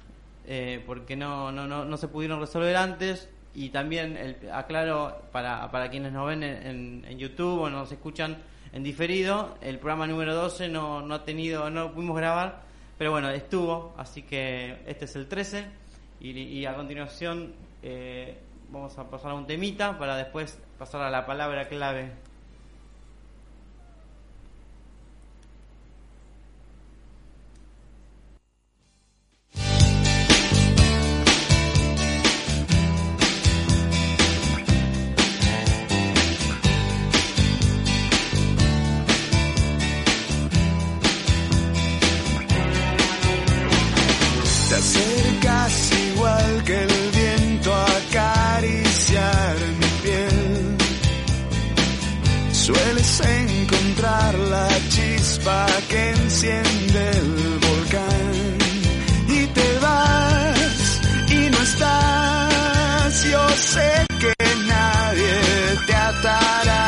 [0.48, 5.70] eh, porque no, no, no, no se pudieron resolver antes y también el, aclaro para,
[5.70, 8.38] para quienes nos ven en, en, YouTube o nos escuchan
[8.72, 12.71] en diferido, el programa número 12 no, no ha tenido, no pudimos grabar
[13.02, 15.66] pero bueno, estuvo, así que este es el 13
[16.20, 17.52] y, a continuación
[17.82, 18.38] eh,
[18.70, 22.12] vamos a pasar a un temita para después pasar a la palabra clave
[45.42, 50.78] casi igual que el viento acariciar mi piel.
[52.52, 58.34] Sueles encontrar la chispa que enciende el volcán
[59.28, 63.24] y te vas y no estás.
[63.24, 64.34] Yo sé que
[64.68, 65.34] nadie
[65.88, 66.81] te atará.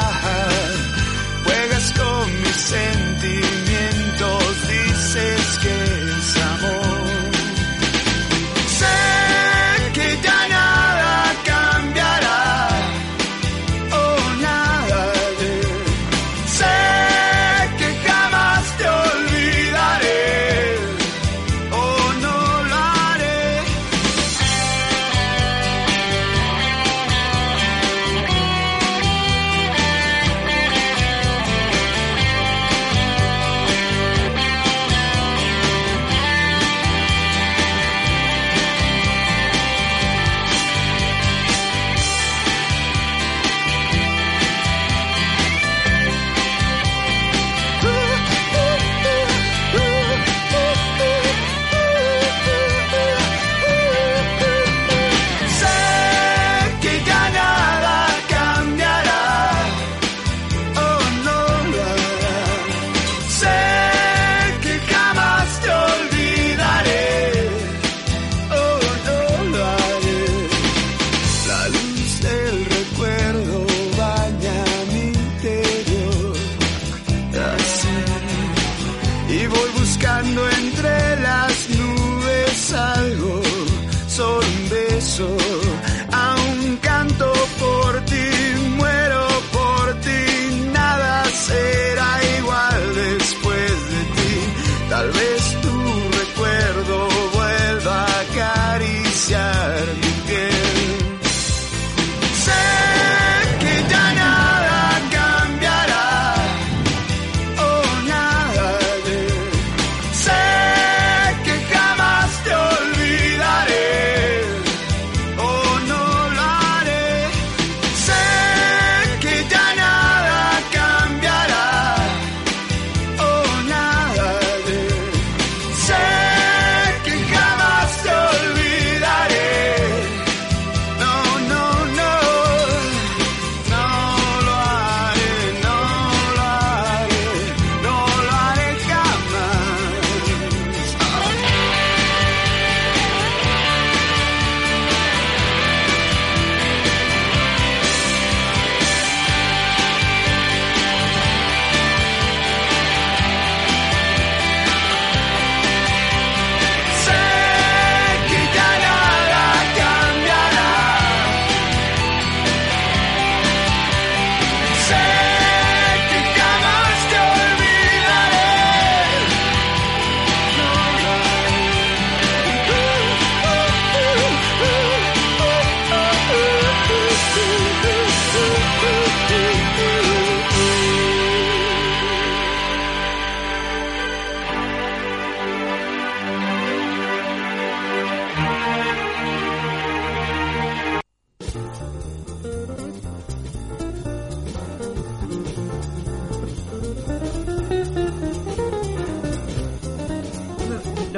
[95.03, 95.42] tal vez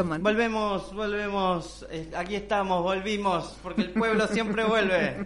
[0.04, 5.26] Volvemos, volvemos, eh, aquí estamos, volvimos, porque el pueblo siempre vuelve.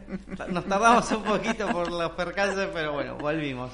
[0.50, 3.72] Nos tardamos un poquito por los percances, pero bueno, volvimos.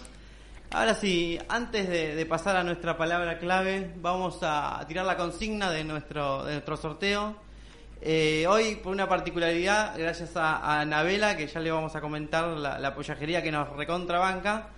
[0.72, 5.84] Ahora sí, antes de, pasar a nuestra palabra clave, vamos a tirar la consigna de
[5.84, 7.36] nuestro, de nuestro sorteo.
[8.02, 12.80] Eh, hoy, por una particularidad, gracias a, Anabela, que ya le vamos a comentar la,
[12.80, 14.70] la pollajería que nos recontrabanca,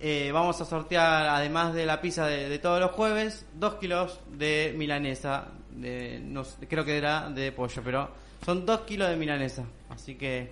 [0.00, 4.74] eh, vamos a sortear, además de la pizza de, todos los jueves, dos kilos de
[4.76, 5.48] milanesa.
[5.70, 8.08] De, no, creo que era de pollo, pero
[8.44, 9.64] son dos kilos de milanesa.
[9.90, 10.50] Así que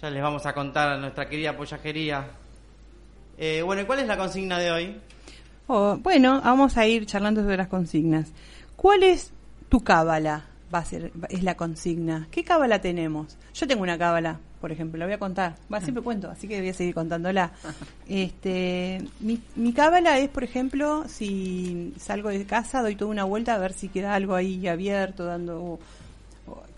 [0.00, 2.28] ya les vamos a contar a nuestra querida pollajería.
[3.36, 5.00] Eh, bueno, ¿y cuál es la consigna de hoy?
[5.66, 8.32] Oh, bueno, vamos a ir charlando sobre las consignas.
[8.74, 9.32] ¿Cuál es
[9.68, 10.46] tu cábala?
[10.74, 12.28] Va a ser, es la consigna.
[12.30, 13.36] ¿Qué cábala tenemos?
[13.52, 15.56] Yo tengo una cábala por ejemplo, la voy a contar.
[15.72, 17.52] Va, siempre cuento, así que voy a seguir contándola.
[18.08, 23.54] Este, mi, mi cábala es, por ejemplo, si salgo de casa, doy toda una vuelta
[23.54, 25.78] a ver si queda algo ahí abierto, dando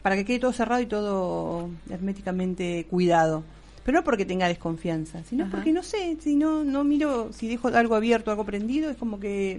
[0.03, 3.45] para que quede todo cerrado y todo herméticamente cuidado.
[3.85, 7.69] Pero no porque tenga desconfianza, sino porque no sé, si no, no miro, si dejo
[7.69, 9.59] algo abierto, algo prendido, es como que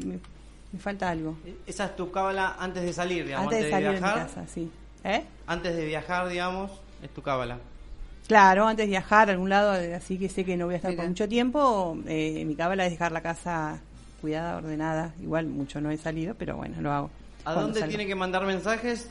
[0.71, 1.37] me, falta algo.
[1.65, 3.47] Esa es tu cábala antes de salir, digamos.
[3.47, 4.69] Antes, de salir de, viajar, casa, sí.
[5.03, 5.23] ¿Eh?
[5.47, 6.71] Antes de viajar, digamos,
[7.01, 7.57] es tu cábala.
[8.27, 10.95] Claro, antes de viajar a algún lado, así que sé que no voy a estar
[10.95, 13.81] por mucho tiempo, eh, mi cábala es dejar la casa
[14.21, 15.13] cuidada, ordenada.
[15.21, 17.09] Igual mucho no he salido, pero bueno, lo hago.
[17.43, 19.09] ¿A dónde tiene que mandar mensajes?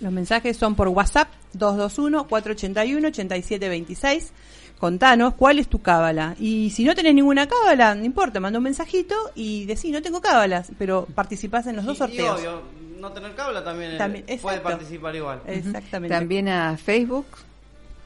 [0.00, 4.30] Los mensajes son por WhatsApp 221-481-8726.
[4.78, 6.36] Contanos cuál es tu cábala.
[6.38, 10.20] Y si no tenés ninguna cábala, no importa, manda un mensajito y decís, no tengo
[10.20, 12.40] cábalas, pero participás en los dos sorteos.
[12.40, 12.62] Y obvio,
[12.98, 15.42] no tener cábala también, también puede participar igual.
[15.46, 16.14] Exactamente.
[16.14, 17.26] También a Facebook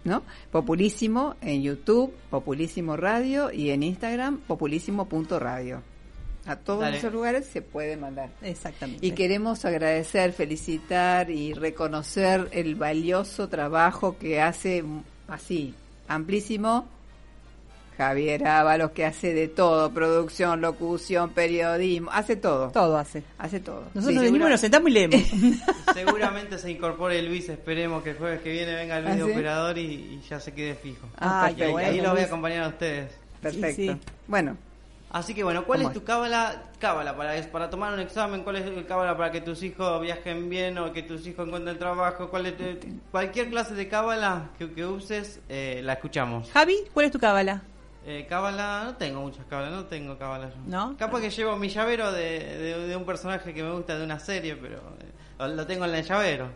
[0.04, 0.22] ¿no?
[0.50, 5.82] Populísimo en YouTube, Populísimo Radio y en Instagram, populísimo.radio.
[6.44, 8.30] A todos esos lugares se puede mandar.
[8.42, 9.06] Exactamente.
[9.06, 14.82] Y queremos agradecer, felicitar y reconocer el valioso trabajo que hace
[15.28, 15.74] así,
[16.08, 16.88] amplísimo,
[17.96, 22.70] Javier Ábalos, que hace de todo, producción, locución, periodismo, hace todo.
[22.70, 23.22] Todo hace.
[23.38, 23.84] Hace todo.
[23.94, 25.20] Nosotros venimos, nos sentamos y leemos.
[25.94, 29.78] Seguramente se incorpore Luis, esperemos que el jueves que viene venga el ¿Ah, video operador
[29.78, 31.06] y, ya se quede fijo.
[31.18, 33.12] Ah, y, ahí los voy a acompañar a ustedes.
[33.40, 33.98] Perfecto.
[34.26, 34.56] Bueno.
[35.12, 36.62] Así que bueno, ¿cuál es tu cábala?
[36.78, 40.48] Cábala para, para tomar un examen, ¿cuál es el cábala para que tus hijos viajen
[40.48, 42.30] bien o que tus hijos encuentren trabajo?
[42.30, 42.54] ¿Cuál es
[43.10, 46.50] cualquier clase de cábala que, uses, eh, la escuchamos.
[46.52, 47.62] Javi, ¿cuál es tu cábala?
[48.04, 50.56] Eh, cábala, no tengo muchas cábalas, no tengo cábala yo.
[50.66, 50.96] ¿No?
[50.96, 54.56] Capaz que llevo mi llavero de, de, un personaje que me gusta de una serie,
[54.56, 56.48] pero eh, lo tengo en el llavero.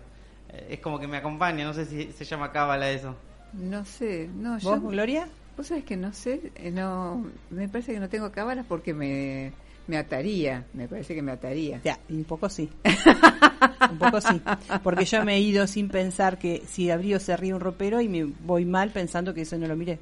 [0.49, 3.15] Eh, es como que me acompaña, no sé si se llama cábala eso.
[3.53, 5.29] No sé, no, ¿Vos, yo, Gloria?
[5.57, 9.53] Vos sabés que no sé, eh, no, me parece que no tengo cábalas porque me,
[9.87, 11.81] me ataría, me parece que me ataría.
[11.85, 12.69] Ya, un poco sí.
[13.91, 14.43] un poco sí.
[14.83, 18.09] Porque yo me he ido sin pensar que si abrí se ríe un ropero y
[18.09, 20.00] me voy mal pensando que eso no lo miré.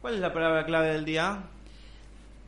[0.00, 1.40] ¿Cuál es la palabra clave del día?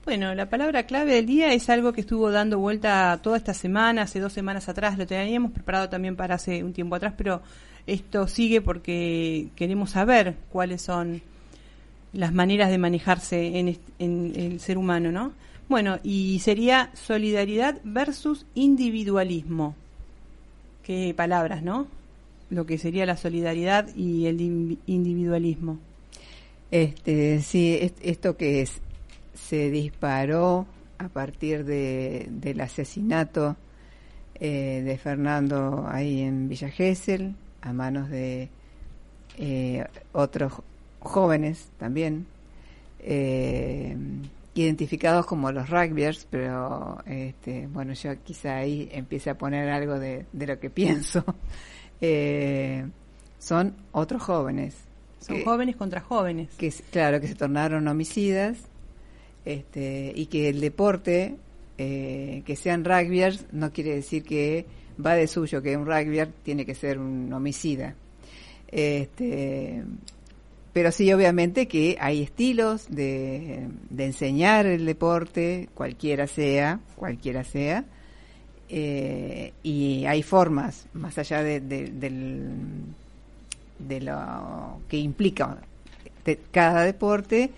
[0.05, 4.03] Bueno, la palabra clave del día es algo que estuvo dando vuelta toda esta semana,
[4.03, 7.41] hace dos semanas atrás, lo teníamos preparado también para hace un tiempo atrás, pero
[7.87, 11.23] esto sigue porque queremos saber cuáles son
[12.13, 15.33] las maneras de manejarse en, en el ser humano, ¿no?
[15.69, 19.75] Bueno, y sería solidaridad versus individualismo.
[20.83, 21.87] Qué palabras, ¿no?
[22.51, 24.41] Lo que sería la solidaridad y el
[24.87, 25.79] individualismo.
[26.71, 28.69] Este, sí, esto que
[29.33, 30.67] se disparó
[30.99, 33.57] a partir de, del asesinato
[34.35, 38.49] eh, de Fernando ahí en Villa Gesell, a manos de
[39.39, 40.53] eh, otros
[41.01, 42.27] jóvenes también,
[43.01, 43.97] eh,
[44.55, 50.27] identificados como los rugbyers, pero este, bueno, yo quizá ahí empiece a poner algo de,
[50.33, 51.25] de lo que pienso.
[52.01, 52.85] Eh,
[53.39, 54.75] son otros jóvenes.
[55.21, 56.51] Son jóvenes contra jóvenes.
[56.59, 58.59] Que, claro, que se tornaron homicidas
[59.45, 61.37] este, y que el deporte,
[61.79, 64.67] eh, que sean rugbyers, no quiere decir que
[65.05, 67.95] va de suyo, que un rugbyer tiene que ser un homicida.
[68.69, 69.83] Este,
[70.75, 77.85] pero sí, obviamente que hay estilos de, de enseñar el deporte, cualquiera sea, cualquiera sea,
[78.69, 82.51] eh, y hay formas, más allá de, del,
[83.79, 85.59] de lo que implica
[86.51, 87.53] cada deporte,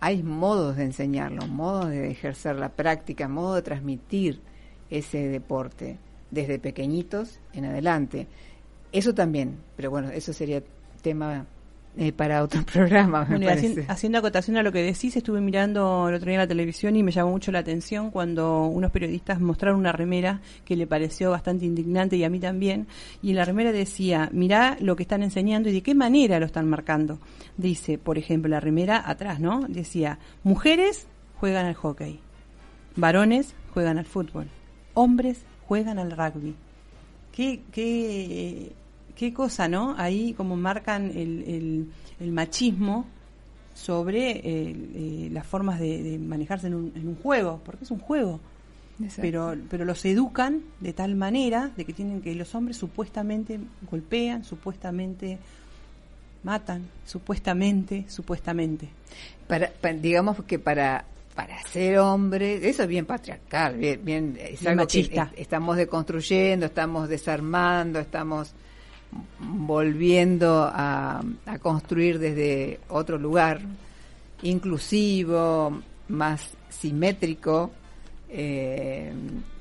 [0.00, 4.40] hay modos de enseñarlo, modos de ejercer la práctica, modos de transmitir
[4.88, 5.98] ese deporte
[6.30, 8.28] desde pequeñitos en adelante.
[8.92, 10.62] Eso también, pero bueno, eso sería
[11.02, 11.44] tema
[11.94, 13.28] eh, para otro programa.
[13.88, 17.02] haciendo acotación a lo que decís, estuve mirando el otro día en la televisión y
[17.02, 21.66] me llamó mucho la atención cuando unos periodistas mostraron una remera que le pareció bastante
[21.66, 22.86] indignante y a mí también.
[23.20, 26.46] Y en la remera decía, mirá lo que están enseñando y de qué manera lo
[26.46, 27.18] están marcando.
[27.58, 29.66] Dice, por ejemplo, la remera atrás, ¿no?
[29.68, 31.06] Decía, mujeres
[31.40, 32.20] juegan al hockey,
[32.96, 34.48] varones juegan al fútbol,
[34.94, 36.54] hombres juegan al rugby.
[37.32, 38.72] ¿Qué, qué
[39.16, 39.94] qué cosa, ¿no?
[39.98, 41.88] Ahí como marcan el,
[42.20, 43.06] el, machismo
[43.74, 47.98] sobre eh, eh, las formas de, manejarse en un, en un, juego, porque es un
[47.98, 48.40] juego.
[49.16, 53.58] Pero, pero los educan de tal manera de que tienen que los hombres supuestamente
[53.90, 55.38] golpean, supuestamente
[56.44, 58.88] matan, supuestamente, supuestamente.
[59.48, 61.04] Para, digamos que para
[61.34, 65.30] para ser hombre, eso es bien patriarcal, bien, bien es algo machista.
[65.34, 68.52] Que estamos deconstruyendo, estamos desarmando, estamos
[69.38, 71.22] volviendo a,
[71.60, 73.60] construir desde otro lugar,
[74.42, 77.70] inclusivo, más simétrico,
[78.28, 79.12] eh,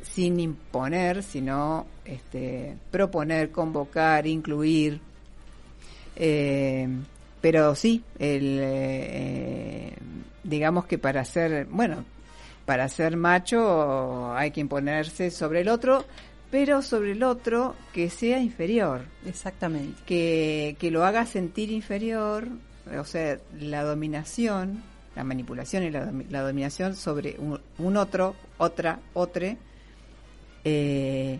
[0.02, 5.00] sin imponer, sino este, proponer, convocar, incluir.
[6.16, 6.88] Eh,
[7.42, 9.94] pero sí, el, eh,
[10.44, 12.06] digamos que para ser, bueno,
[12.66, 16.06] para ser macho hay que imponerse sobre el otro,
[16.52, 19.06] pero sobre el otro que sea inferior.
[19.26, 20.00] Exactamente.
[20.06, 22.50] Que, que lo haga sentir inferior,
[23.00, 24.84] o sea, la dominación,
[25.16, 29.58] la manipulación y la, la dominación sobre un, otro, otra, otre,
[30.66, 31.40] eh,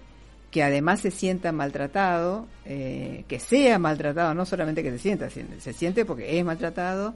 [0.50, 5.74] que además se sienta maltratado, eh, que sea maltratado, no solamente que se sienta, se
[5.74, 7.14] siente porque es maltratado.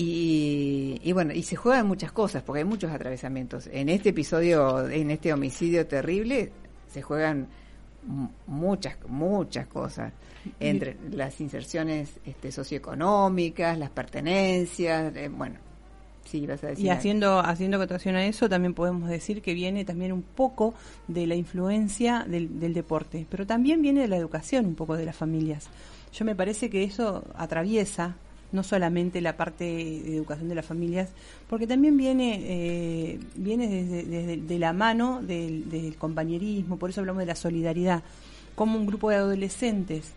[0.00, 3.68] Y, y, bueno, y se juegan muchas cosas, porque hay muchos atravesamientos.
[3.72, 6.52] En este episodio, en este homicidio terrible,
[6.90, 7.48] se juegan
[8.46, 10.12] muchas muchas cosas
[10.60, 15.56] entre las inserciones este, socioeconómicas, las pertenencias, eh, bueno,
[16.24, 16.86] sí, vas a decir.
[16.86, 20.74] Y haciendo haciendo acotación a eso, también podemos decir que viene también un poco
[21.06, 25.04] de la influencia del, del deporte, pero también viene de la educación, un poco de
[25.04, 25.68] las familias.
[26.12, 28.16] Yo me parece que eso atraviesa
[28.52, 31.10] no solamente la parte de educación de las familias,
[31.48, 37.26] porque también viene, eh, viene desde, de la mano del, compañerismo, por eso hablamos de
[37.26, 38.02] la solidaridad,
[38.54, 40.12] como un grupo de adolescentes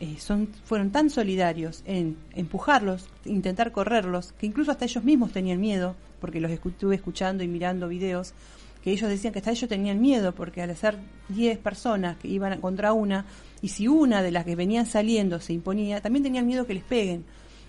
[0.00, 5.60] eh, son, fueron tan solidarios en empujarlos, intentar correrlos, que incluso hasta ellos mismos tenían
[5.60, 8.32] miedo, porque los estuve escuchando y mirando videos,
[8.82, 10.98] que ellos decían que hasta ellos tenían miedo, porque al ser
[11.28, 13.26] 10 personas que iban contra una,
[13.60, 16.84] y si una de las que venían saliendo se imponía, también tenían miedo que les
[16.84, 17.24] peguen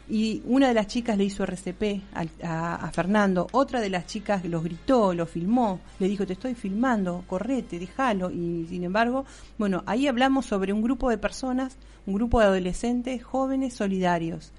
[0.10, 2.02] y una de las chicas le hizo RCP
[2.44, 7.24] a, Fernando, otra de las chicas los gritó, lo filmó, le dijo te estoy filmando,
[7.28, 9.26] correte, déjalo, y sin embargo,
[9.58, 14.52] bueno, ahí hablamos sobre un grupo de personas, un grupo de adolescentes jóvenes solidarios.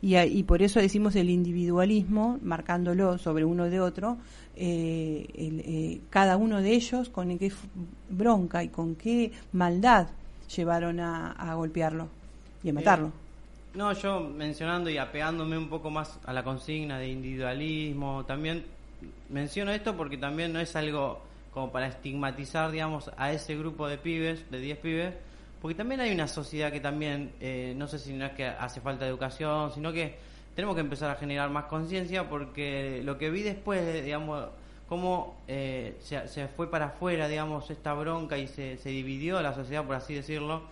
[0.00, 4.18] Y, y por eso decimos el individualismo, marcándolo sobre uno de otro,
[4.54, 7.50] eh, eh, cada uno de ellos con qué
[8.10, 10.08] bronca y con qué maldad
[10.54, 12.08] llevaron a, golpearlo
[12.62, 13.12] y a matarlo.
[13.74, 18.66] No, yo mencionando y apegándome un poco más a la consigna de individualismo, también
[19.30, 21.22] menciono esto porque también no es algo
[21.54, 25.14] como para estigmatizar, digamos, a ese grupo de pibes, de 10 pibes,
[25.62, 28.82] porque también hay una sociedad que también, eh, no sé si no es que hace
[28.82, 30.16] falta educación, sino que
[30.54, 34.48] tenemos que empezar a generar más conciencia porque lo que vi después, digamos,
[34.86, 39.54] cómo eh, se, se, fue para afuera, digamos, esta bronca y se, se dividió la
[39.54, 40.62] sociedad, por así decirlo,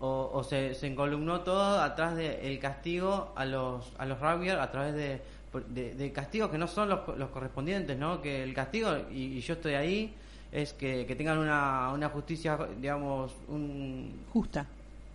[0.00, 5.20] o, se, se, encolumnó todo atrás del castigo a los, a los a través de,
[5.94, 8.22] de, castigos que no son los, los correspondientes, ¿no?
[8.22, 10.14] Que el castigo, y, yo estoy ahí,
[10.52, 14.66] es que, que tengan una, una justicia, digamos, un, justa.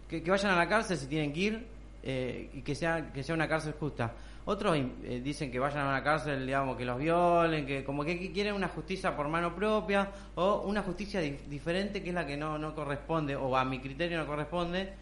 [0.08, 1.66] Que, que vayan a la cárcel si tienen que ir
[2.04, 4.14] eh, y que sea, que sea una cárcel justa.
[4.48, 8.32] Otros eh, dicen que vayan a una cárcel, digamos, que los violen, que como que
[8.32, 12.60] quieren una justicia por mano propia o una justicia diferente que es la que no,
[12.60, 14.94] no corresponde o a mi criterio no corresponde.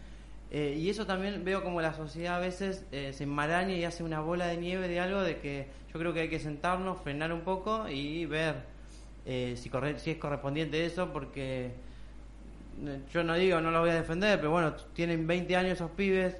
[0.50, 4.02] Eh, y eso también veo como la sociedad a veces eh, se enmaraña y hace
[4.02, 7.30] una bola de nieve de algo de que yo creo que hay que sentarnos, frenar
[7.30, 8.72] un poco y ver
[9.26, 11.70] si, si es correspondiente eso porque
[13.12, 16.36] yo no digo, no lo voy a defender, pero bueno, tienen 20 años esos pibes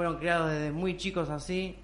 [0.00, 1.76] fueron creados desde muy chicos así.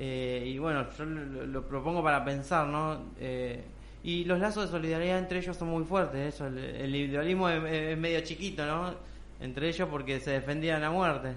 [0.00, 3.00] Eh, y bueno, yo lo, propongo para pensar, ¿no?
[3.20, 3.62] Eh,
[4.02, 8.20] y los lazos de solidaridad entre ellos son muy fuertes, eso, el, individualismo es, medio
[8.22, 8.96] chiquito, ¿no?
[9.38, 11.34] Entre ellos porque se defendían a muerte.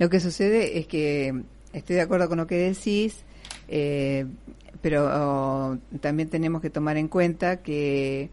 [0.00, 1.32] Lo que sucede es que
[1.72, 3.22] estoy de acuerdo con lo que decís,
[3.68, 4.26] eh,
[4.80, 8.30] pero también tenemos que tomar en cuenta que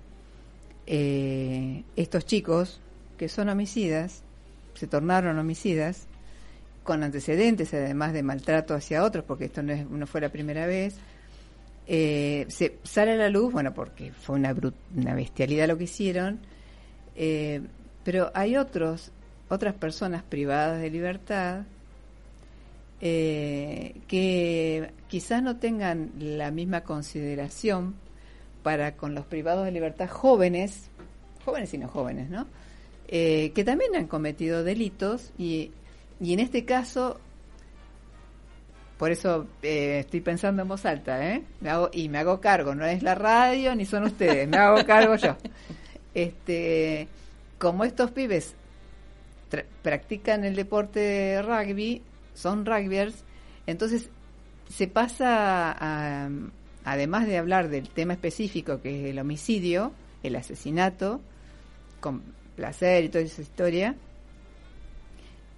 [1.96, 2.82] estos chicos
[3.20, 4.24] que son homicidas,
[4.74, 6.08] se tornaron homicidas,
[6.89, 10.65] con antecedentes, además de maltrato hacia otros, porque esto no, es, no fue la primera
[10.65, 10.95] vez,
[11.86, 14.56] eh, se sale a la luz, bueno, porque fue una,
[14.95, 16.39] una bestialidad lo que hicieron,
[17.15, 17.62] eh,
[18.04, 19.12] pero hay otros,
[19.49, 21.62] otras personas privadas de libertad
[23.02, 27.93] eh, que quizás no tengan la misma consideración
[28.63, 30.89] para con los privados de libertad jóvenes,
[31.45, 32.47] jóvenes y no jóvenes, ¿no?
[33.08, 35.71] que también han cometido delitos y
[36.19, 37.19] y en este caso,
[38.97, 41.43] por eso eh, estoy pensando en voz alta, ¿eh?
[41.93, 45.38] y me hago cargo, no es la radio ni son ustedes, me hago cargo yo.
[46.13, 47.08] Este,
[47.58, 48.55] como estos pibes
[49.82, 52.01] practican el deporte de rugby,
[52.34, 53.23] son rugbyers,
[53.67, 54.10] entonces
[54.69, 56.29] se pasa a,
[56.84, 61.21] además de hablar del tema específico que es el homicidio, el asesinato,
[61.99, 62.21] con
[62.55, 63.95] placer y toda esa historia,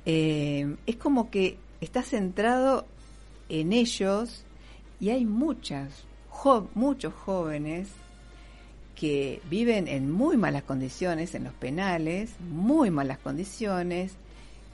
[0.05, 2.85] eh, es como que está centrado
[3.49, 4.43] en ellos
[4.99, 6.05] y hay muchas,
[6.73, 7.89] muchos jóvenes
[8.95, 14.13] que viven en muy malas condiciones en los penales, muy malas condiciones,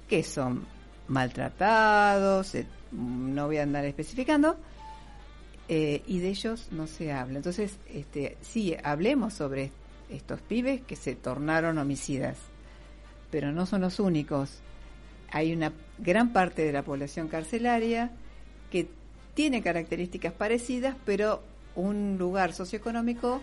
[0.10, 0.66] que son
[1.08, 4.58] maltratados, eh, no voy a andar especificando,
[5.70, 7.38] eh, y de ellos no se habla.
[7.38, 9.72] Entonces, este, sí, hablemos sobre
[10.10, 12.38] estos pibes que se tornaron homicidas,
[13.32, 14.62] pero no son los únicos
[15.32, 18.12] hay una gran parte de la población carcelaria
[18.72, 18.88] que
[19.34, 21.44] tiene características parecidas, pero
[21.76, 23.42] un lugar socioeconómico.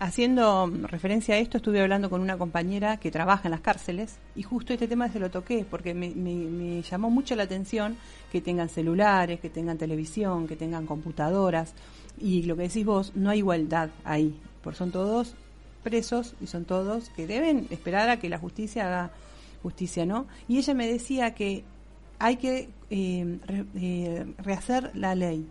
[0.00, 4.44] Haciendo referencia a esto, estuve hablando con una compañera que trabaja en las cárceles y
[4.44, 7.96] justo este tema se lo toqué porque me, me llamó mucho la atención
[8.30, 11.74] que tengan celulares, que tengan televisión, que tengan computadoras
[12.20, 15.34] y lo que decís vos, no hay igualdad ahí, porque son todos
[15.82, 19.10] presos y son todos que deben esperar a que la justicia haga
[19.62, 20.26] justicia, ¿no?
[20.46, 21.64] Y ella me decía que
[22.18, 23.38] hay que eh,
[23.74, 25.46] eh, rehacer la ley.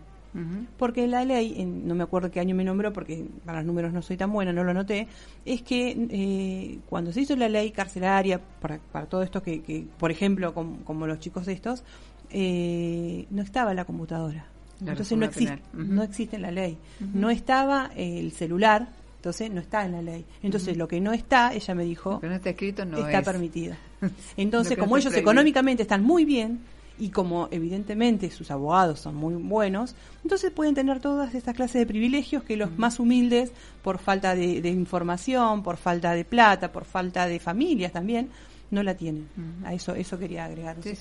[0.77, 4.03] Porque la ley, no me acuerdo qué año me nombró, porque para los números no
[4.03, 5.07] soy tan buena, no lo noté,
[5.43, 10.11] es que eh, cuando se hizo la ley carcelaria para, para todo esto, que, por
[10.11, 11.83] ejemplo, como los chicos estos,
[12.29, 14.45] no estaba la computadora.
[14.79, 16.77] Entonces no existe, no existe en la ley.
[16.99, 20.25] No estaba el celular, entonces no está en la ley.
[20.43, 23.75] Entonces lo que no está, ella me dijo, no está escrito no está permitido.
[24.37, 26.59] Entonces como ellos económicamente están muy bien
[26.99, 31.85] y como evidentemente sus abogados son muy buenos, entonces pueden tener todas estas clases de
[31.85, 33.51] privilegios que los más humildes,
[33.83, 38.29] por falta de, información, por falta de plata, por falta de familias también,
[38.71, 39.29] no la tienen.
[39.63, 40.77] A eso eso quería agregar.
[40.81, 40.95] Sí,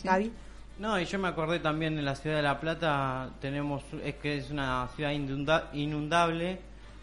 [0.79, 4.37] No, y yo me acordé también en la ciudad de La Plata tenemos es que
[4.37, 5.13] es una ciudad
[5.73, 6.59] inundable.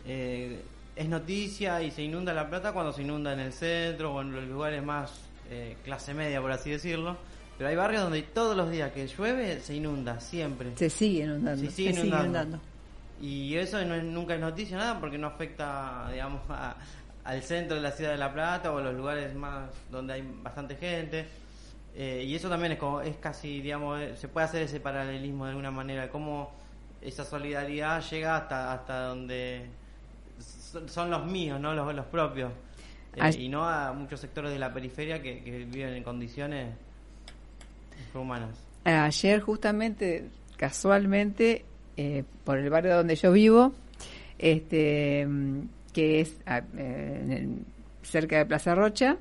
[0.06, 0.62] Eh,
[0.96, 4.32] es noticia y se inunda La Plata cuando se inunda en el centro o en
[4.32, 7.18] los lugares más eh, clase media, por así decirlo.
[7.58, 10.76] Pero hay barrios donde todos los días que llueve se inunda, siempre.
[10.76, 11.66] Se sigue inundando.
[11.66, 12.60] Se sigue, inundando.
[13.22, 16.42] Y eso no es, nunca es noticia, nada, porque no afecta, digamos,
[17.24, 20.24] al centro de la ciudad de La Plata o a los lugares más donde hay
[20.42, 21.28] bastante gente.
[21.96, 25.46] Eh, y eso también es, como, es casi, digamos, eh, se puede hacer ese paralelismo
[25.46, 26.52] de alguna manera, cómo
[27.02, 29.68] esa solidaridad llega hasta, hasta donde
[30.88, 31.74] son, los míos, ¿no?
[31.74, 32.52] Los, los propios.
[33.15, 36.73] Eh, y no a muchos sectores de la periferia que, viven en condiciones
[38.13, 38.49] humanas.
[38.84, 41.65] Ayer justamente, casualmente,
[41.97, 43.73] eh, por el barrio donde yo vivo,
[44.39, 45.28] este,
[45.93, 46.36] que es
[46.78, 47.47] eh,
[48.02, 49.17] cerca de Plaza Rocha,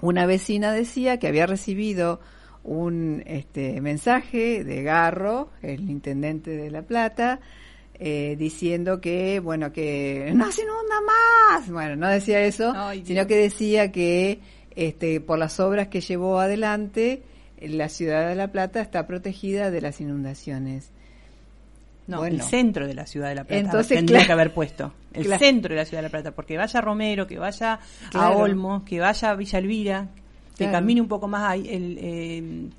[0.00, 2.20] una vecina decía que había recibido
[2.64, 7.40] un este, mensaje de Garro, el intendente de La Plata,
[7.94, 11.70] eh, diciendo que, bueno, que no se inunda más.
[11.70, 12.74] Bueno, no decía eso,
[13.04, 14.40] sino que decía que
[14.74, 17.22] este, por las obras que llevó adelante,
[17.60, 20.90] la ciudad de La Plata está protegida de las inundaciones.
[22.06, 24.92] No, el centro de la ciudad de La Plata entonces, tendría que haber puesto.
[25.12, 27.78] El centro de la ciudad de La Plata, porque vaya Romero, que vaya
[28.12, 30.08] a Olmos, que vaya a Villa Elvira,
[30.56, 32.70] que camine un poco más ahí, el, eh,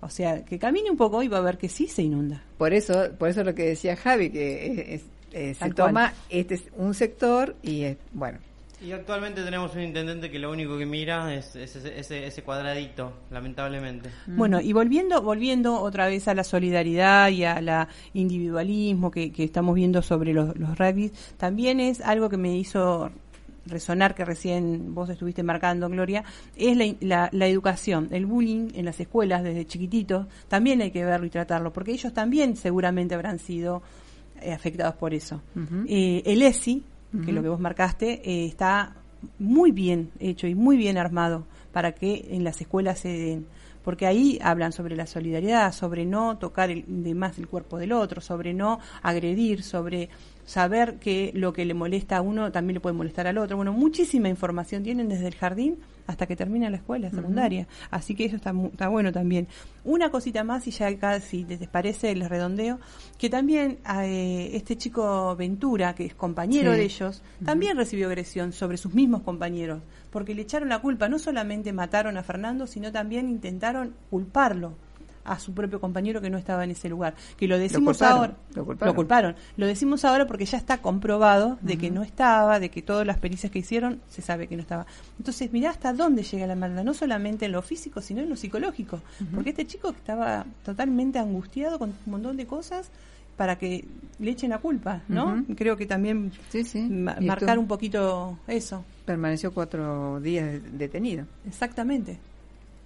[0.00, 2.42] o sea, que camine un poco y va a ver que sí se inunda.
[2.58, 7.56] Por eso, por eso lo que decía Javi, que se toma este es un sector
[7.62, 8.38] y es, bueno,
[8.82, 14.08] y actualmente tenemos un intendente que lo único que mira es, ese, ese, cuadradito, lamentablemente.
[14.26, 14.36] Mm.
[14.38, 19.74] Bueno, y volviendo, volviendo otra vez a la solidaridad y a la individualismo que, estamos
[19.74, 23.10] viendo sobre los, los rugby, también es algo que me hizo
[23.66, 26.24] resonar que recién vos estuviste marcando, Gloria,
[26.56, 31.26] es la, la, educación, el bullying en las escuelas desde chiquititos, también hay que verlo
[31.26, 33.82] y tratarlo, porque ellos también seguramente habrán sido
[34.40, 35.42] eh, afectados por eso.
[35.86, 36.82] Eh, el ESI,
[37.24, 38.94] que lo que vos marcaste, eh, está
[39.38, 43.46] muy bien hecho y muy bien armado para que en las escuelas se den
[43.82, 47.92] porque ahí hablan sobre la solidaridad, sobre no tocar el, de más el cuerpo del
[47.92, 50.08] otro, sobre no agredir, sobre
[50.50, 53.56] saber que lo que le molesta a uno también le puede molestar al otro.
[53.56, 57.68] Bueno, muchísima información tienen desde el jardín hasta que termina la escuela secundaria.
[57.92, 59.46] Así que eso está, está bueno también.
[59.84, 62.80] Una cosita más, y ya acá, si les parece, les redondeo,
[63.16, 68.76] que también eh, este chico Ventura, que es compañero de ellos, también recibió agresión sobre
[68.76, 73.28] sus mismos compañeros, porque le echaron la culpa, no solamente mataron a Fernando, sino también
[73.28, 74.74] intentaron culparlo
[75.30, 77.14] a su propio compañero que no estaba en ese lugar.
[77.36, 78.34] Que lo decimos ahora.
[78.54, 79.36] Lo culparon.
[79.56, 83.18] lo decimos ahora porque ya está comprobado de que no estaba, de que todas las
[83.18, 84.86] pericias que hicieron se sabe que no estaba.
[85.18, 88.36] Entonces, mirá hasta dónde llega la maldad, no solamente en lo físico, sino en lo
[88.36, 89.00] psicológico.
[89.32, 92.90] Porque este chico estaba totalmente angustiado con un montón de cosas
[93.36, 93.84] para que
[94.18, 95.44] le echen la culpa, ¿no?
[95.56, 96.32] Creo que también
[97.20, 98.84] marcar un poquito eso.
[99.04, 101.24] Permaneció cuatro días detenido.
[101.46, 102.18] Exactamente.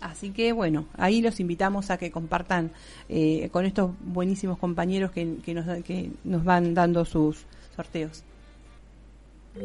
[0.00, 2.70] Así que bueno, ahí los invitamos a que compartan
[3.08, 8.22] eh, con estos buenísimos compañeros que, que, nos, que nos van dando sus sorteos.
[9.54, 9.62] Yo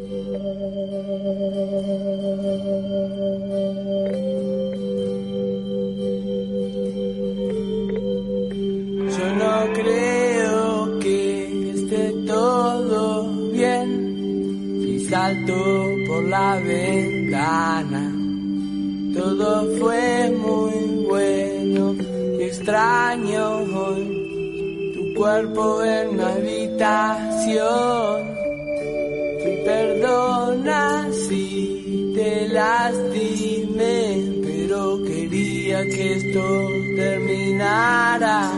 [9.36, 18.21] no creo que esté todo bien si salto por la ventana
[19.14, 21.96] todo fue muy bueno
[22.40, 28.32] extraño hoy tu cuerpo en la habitación.
[29.42, 38.52] Y perdona si te lastimé, pero quería que esto terminara.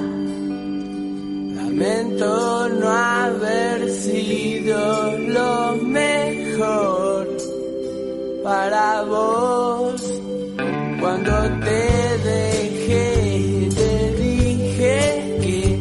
[1.55, 7.27] Lamento no haber sido lo mejor
[8.43, 10.12] para vos.
[11.03, 15.79] Cuando te dejé, te dije que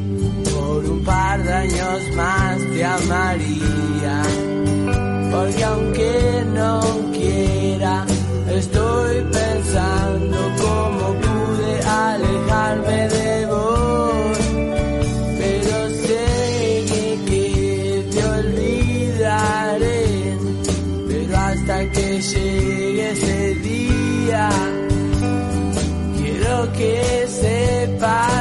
[0.51, 4.23] por un par de años más te amaría.
[5.31, 6.81] Porque aunque no
[7.13, 8.05] quiera,
[8.51, 14.39] estoy pensando cómo pude alejarme de vos.
[15.39, 16.85] Pero sé
[17.29, 20.05] que te olvidaré,
[21.07, 22.13] pero hasta que
[26.69, 28.32] que sepas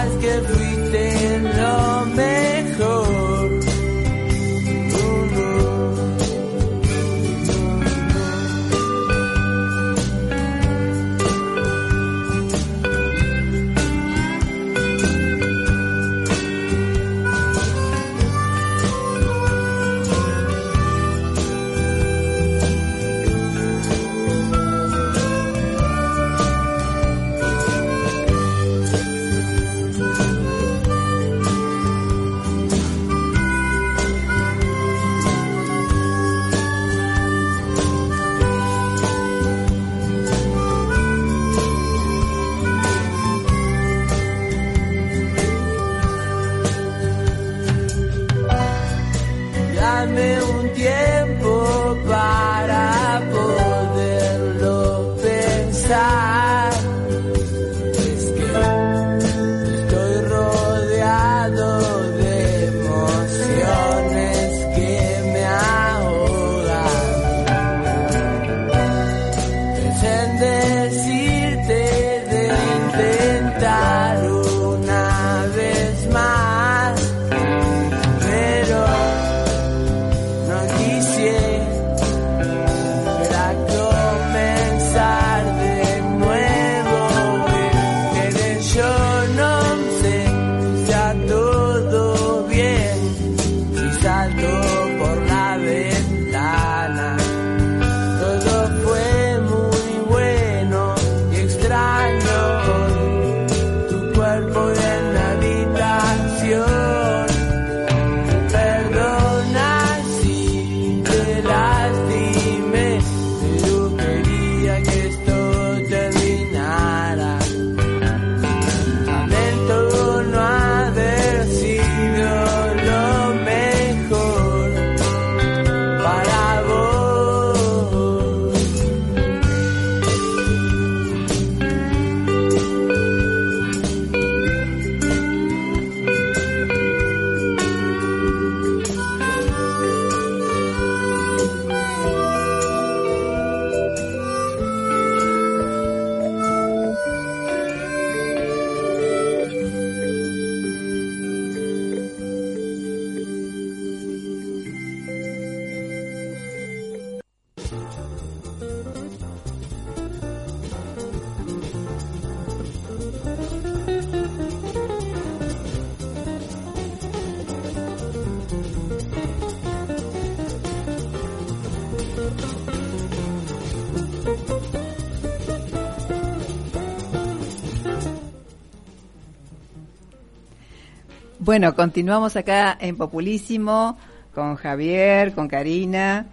[181.51, 183.97] Bueno, continuamos acá en Populísimo
[184.33, 186.27] con Javier, con Karina.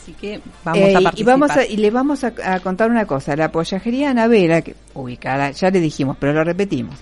[0.09, 3.05] Así que vamos Eh, a y vamos a, y le vamos a, a contar una
[3.05, 3.37] cosa.
[3.37, 6.97] La pollajería Anabela, que ubicada, ya le dijimos, pero lo repetimos,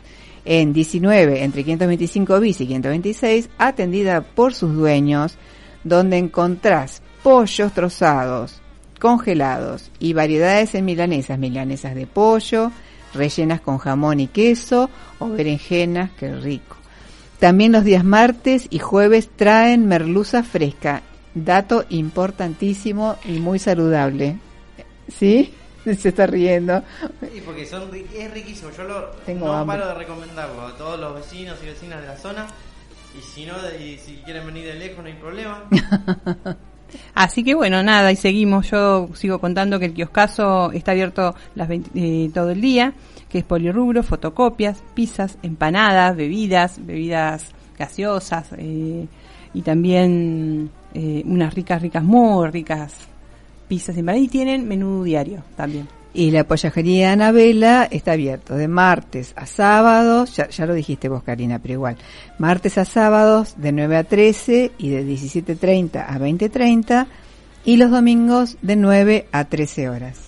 [0.44, 5.36] en 19, entre 525 bis y 526, atendida por sus dueños,
[5.84, 8.60] donde encontrás pollos trozados,
[8.98, 12.72] congelados y variedades en milanesas, milanesas de pollo,
[13.14, 14.90] rellenas con jamón y queso
[15.20, 16.76] o berenjenas, qué rico.
[17.38, 21.02] También los días martes y jueves traen merluza fresca,
[21.44, 24.38] dato importantísimo y muy saludable.
[25.08, 25.52] ¿Sí?
[25.84, 26.82] Se está riendo.
[27.32, 28.70] Sí, porque son, es riquísimo.
[28.76, 29.78] Yo lo, Tengo no hambre.
[29.78, 32.46] paro de recomendarlo a todos los vecinos y vecinas de la zona.
[33.16, 35.62] Y si no, y si quieren venir de lejos, no hay problema.
[37.14, 38.70] Así que bueno, nada, y seguimos.
[38.70, 42.92] Yo sigo contando que el kioscazo está abierto las 20 eh, todo el día,
[43.28, 47.46] que es polirrubro, fotocopias, pizzas, empanadas, bebidas, bebidas
[47.78, 49.06] gaseosas eh,
[49.56, 52.92] y también eh, unas ricas, ricas, muy ricas
[53.66, 54.26] pizzas empanadas.
[54.26, 55.88] Y tienen menú diario también.
[56.12, 61.22] Y la pollajería Anabela está abierto de martes a sábados, ya, ya lo dijiste vos
[61.22, 61.96] Karina, pero igual,
[62.38, 67.06] martes a sábados de 9 a 13 y de 17.30 a 20.30
[67.64, 70.18] y los domingos de 9 a 13 horas.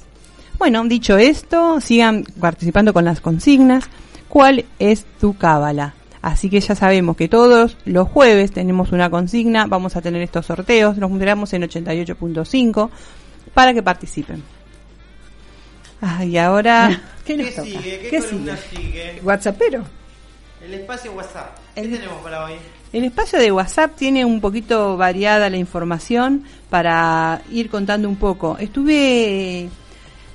[0.58, 3.84] Bueno, dicho esto, sigan participando con las consignas.
[4.30, 5.94] ¿Cuál es tu cábala?
[6.22, 10.46] Así que ya sabemos que todos los jueves tenemos una consigna, vamos a tener estos
[10.46, 12.90] sorteos, los juntaremos en 88.5
[13.54, 14.42] para que participen.
[16.00, 17.62] Ah, y ahora, ¿qué ¿Qué nos toca?
[17.68, 17.98] sigue?
[18.00, 18.52] ¿Qué, ¿Qué sigue?
[18.70, 19.20] sigue?
[19.22, 19.84] ¿WhatsAppero?
[20.64, 21.56] El espacio WhatsApp.
[21.74, 22.52] ¿Qué El- tenemos para hoy?
[22.92, 28.56] El espacio de WhatsApp tiene un poquito variada la información para ir contando un poco.
[28.58, 29.68] Estuve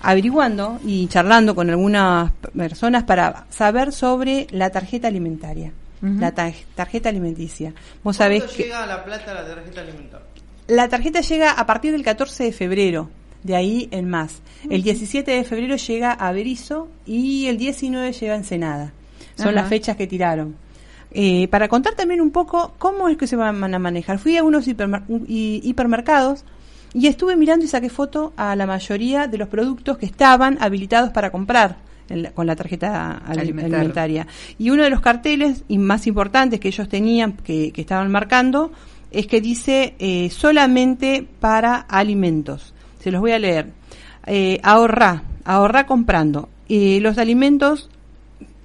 [0.04, 7.10] averiguando y charlando con algunas personas para saber sobre la tarjeta alimentaria, la tar- tarjeta
[7.10, 7.74] alimenticia.
[8.04, 10.28] Vos sabés ¿Cuándo que llega a la plata la tarjeta alimentaria?
[10.68, 13.10] la tarjeta llega a partir del 14 de febrero,
[13.44, 14.42] de ahí en más.
[14.70, 18.94] El 17 de febrero llega a Berizo y el 19 llega a Ensenada.
[19.36, 19.56] Son Ajá.
[19.56, 20.56] las fechas que tiraron.
[21.12, 24.18] Eh, para contar también un poco cómo es que se van a manejar.
[24.20, 26.44] Fui a unos hipermer- y- hipermercados
[26.94, 31.12] y estuve mirando y saqué foto a la mayoría de los productos que estaban habilitados
[31.12, 31.78] para comprar
[32.10, 33.78] en la- con la tarjeta ali- Alimentaria.
[33.78, 34.28] alimentaria.
[34.60, 38.72] Y uno de los carteles y más importantes que ellos tenían, que, que estaban marcando,
[39.12, 42.74] es que dice eh, solamente para alimentos.
[43.00, 43.68] Se los voy a leer.
[44.26, 46.50] Eh, ahorrá, ahorrá comprando.
[46.70, 47.90] Eh, los alimentos,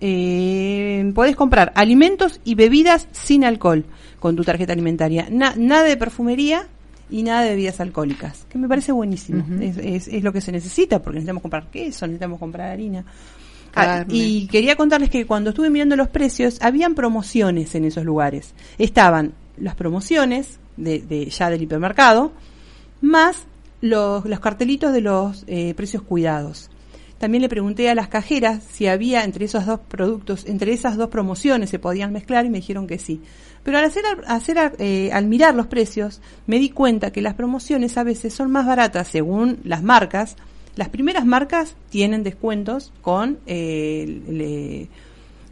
[0.00, 3.84] eh, podés comprar alimentos y bebidas sin alcohol
[4.20, 5.26] con tu tarjeta alimentaria.
[5.30, 6.66] Na- nada de perfumería
[7.10, 9.44] y nada de bebidas alcohólicas, que me parece buenísimo.
[9.62, 13.04] Es, es- es lo que se necesita, porque necesitamos comprar queso, necesitamos comprar harina.
[13.74, 18.54] Ah, y quería contarles que cuando estuve mirando los precios, habían promociones en esos lugares.
[18.78, 22.32] Estaban las promociones de, de ya del hipermercado,
[23.00, 23.46] más
[23.80, 26.70] los, los cartelitos de los eh, precios cuidados.
[27.18, 31.08] También le pregunté a las cajeras si había entre esos dos productos, entre esas dos
[31.08, 33.20] promociones se podían mezclar y me dijeron que sí.
[33.64, 37.96] Pero al hacer, hacer eh, al mirar los precios, me di cuenta que las promociones
[37.98, 40.36] a veces son más baratas según las marcas.
[40.76, 44.88] Las primeras marcas tienen descuentos con eh, le-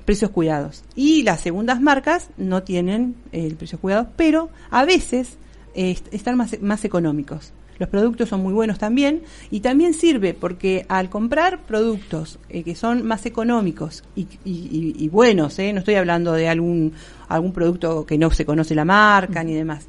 [0.04, 5.36] precios cuidados y las segundas marcas no tienen eh, el precios cuidados, pero a veces
[5.74, 7.52] eh, est- están más, más económicos.
[7.78, 12.74] Los productos son muy buenos también y también sirve porque al comprar productos eh, que
[12.74, 16.92] son más económicos y, y- y- y buenos, eh, no estoy hablando de algún,
[17.28, 19.86] algún producto que no se conoce la marca ni demás,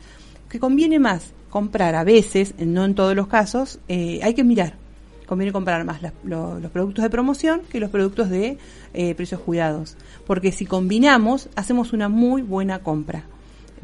[0.50, 4.74] que conviene más comprar a veces, no en todos los casos, eh, hay que mirar.
[5.26, 8.58] Conviene comprar más lo- los productos de promoción que los productos de
[8.94, 9.96] eh, precios cuidados.
[10.26, 13.24] Porque si combinamos, hacemos una muy buena compra.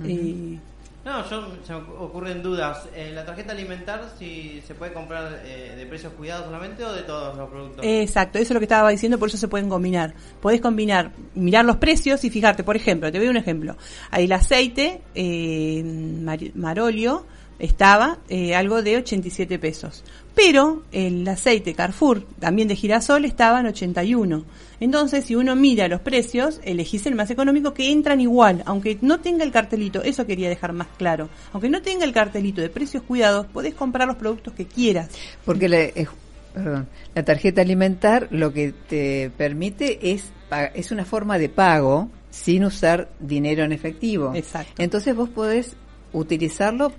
[0.06, 0.58] Eh,
[1.06, 2.88] No, yo se me ocurren dudas.
[2.96, 7.02] Eh, ¿La tarjeta alimentar si se puede comprar eh, de precios cuidados solamente o de
[7.02, 7.86] todos los productos?
[7.86, 10.14] Exacto, eso es lo que estaba diciendo, por eso se pueden combinar.
[10.42, 13.76] Podés combinar, mirar los precios y fijarte, por ejemplo, te doy un ejemplo.
[14.12, 17.26] Ahí el aceite eh, Mar- Marolio
[17.60, 20.04] estaba eh, algo de 87 pesos,
[20.36, 24.44] pero el aceite Carrefour, también de girasol, estaba en 81.
[24.80, 29.20] Entonces, si uno mira los precios, elegís el más económico que entran igual, aunque no
[29.20, 31.30] tenga el cartelito, eso quería dejar más claro.
[31.54, 35.10] Aunque no tenga el cartelito de precios cuidados, podés comprar los productos que quieras.
[35.46, 36.08] Porque la, eh,
[36.54, 40.32] perdón, la tarjeta alimentar lo que te permite es
[40.74, 44.34] es una forma de pago sin usar dinero en efectivo.
[44.36, 44.82] Exacto.
[44.82, 45.76] Entonces vos podés
[46.12, 46.92] utilizarlo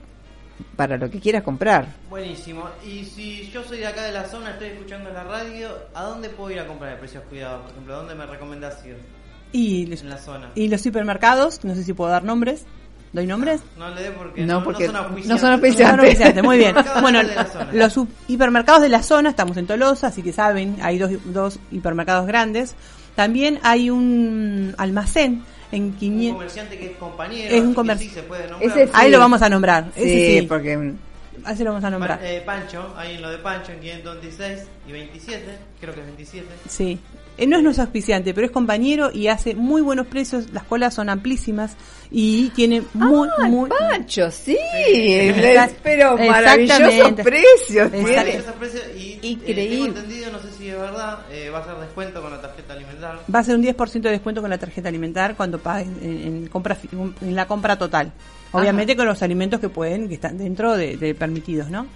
[0.76, 1.86] para lo que quieras comprar.
[2.10, 2.68] Buenísimo.
[2.86, 6.28] Y si yo soy de acá de la zona, estoy escuchando la radio, ¿a dónde
[6.30, 7.62] puedo ir a comprar de precios cuidados?
[7.62, 8.96] Por ejemplo, ¿a dónde me recomendás ir
[9.52, 10.50] Y les- en la zona?
[10.54, 12.64] Y los supermercados, no sé si puedo dar nombres.
[13.12, 13.60] ¿Doy nombres?
[13.78, 15.40] No le dé porque No, no, porque son no auspiciantes.
[15.40, 15.96] son No, auspiciantes.
[15.96, 16.74] no, auspiciantes, muy bien.
[17.00, 17.20] Bueno,
[17.72, 22.26] los hipermercados de la zona, estamos en Tolosa, así que saben, hay dos, dos hipermercados
[22.26, 22.74] grandes.
[23.14, 25.44] También hay un almacén
[25.74, 26.32] en Un 500...
[26.34, 27.54] comerciante que es compañero.
[27.54, 28.64] Es un así que comerci- sí.
[28.64, 29.12] Ese Ahí Sí.
[29.12, 29.84] lo vamos a nombrar.
[29.94, 30.46] Sí, Ese sí.
[30.46, 30.92] porque
[31.44, 32.18] Así lo vamos a nombrar.
[32.20, 35.44] Pa- eh, Pancho, ahí en lo de Pancho, en 526 y 27,
[35.80, 36.46] creo que es 27.
[36.68, 36.98] Sí.
[37.36, 40.50] Eh, no es nuestro auspiciante, pero es compañero y hace muy buenos precios.
[40.52, 41.76] Las colas son amplísimas
[42.10, 43.68] y tiene muy, Ah, muy.
[43.70, 47.92] Pancho, sí, Exact- pero maravillosos precios.
[47.92, 47.96] Exacto.
[47.96, 48.12] tiene.
[48.16, 49.66] Maravilloso precio y eh, Increíble.
[49.68, 52.72] tengo entendido, no sé si es verdad, eh, va a ser descuento con la tarjeta
[52.74, 53.18] alimentar.
[53.34, 56.46] Va a ser un 10% de descuento con la tarjeta alimentar cuando pagues en, en
[56.46, 56.88] compra, fi-
[57.20, 58.12] en la compra total.
[58.52, 61.86] Obviamente con los alimentos que pueden, que están dentro de, de permitidos, ¿no?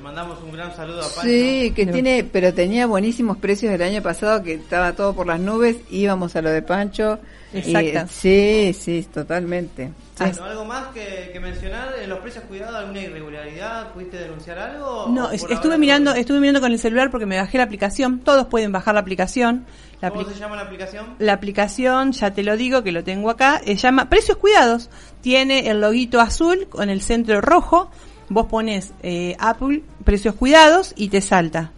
[0.00, 1.20] Le mandamos un gran saludo a Pancho.
[1.24, 5.38] Sí, que tiene, pero tenía buenísimos precios el año pasado, que estaba todo por las
[5.38, 7.18] nubes, íbamos a lo de Pancho.
[7.52, 8.10] y- Exacto.
[8.14, 9.88] sí, sí, totalmente.
[10.16, 10.24] Sí.
[10.24, 11.88] Bueno, ¿Algo más que, que mencionar?
[12.02, 13.92] ¿En los precios cuidados alguna irregularidad?
[13.92, 15.08] ¿Pudiste denunciar algo?
[15.10, 17.64] No, ¿O es- por estuve mirando, estuve mirando con el celular porque me bajé la
[17.64, 18.20] aplicación.
[18.20, 19.66] Todos pueden bajar la aplicación.
[20.00, 21.04] La, ¿Cómo se llama la aplicación?
[21.18, 24.88] la aplicación, ya te lo digo que lo tengo acá, se llama Precios Cuidados.
[25.20, 27.90] Tiene el loguito azul con el centro rojo.
[28.30, 31.72] Vos pones eh, Apple Precios Cuidados y te salta.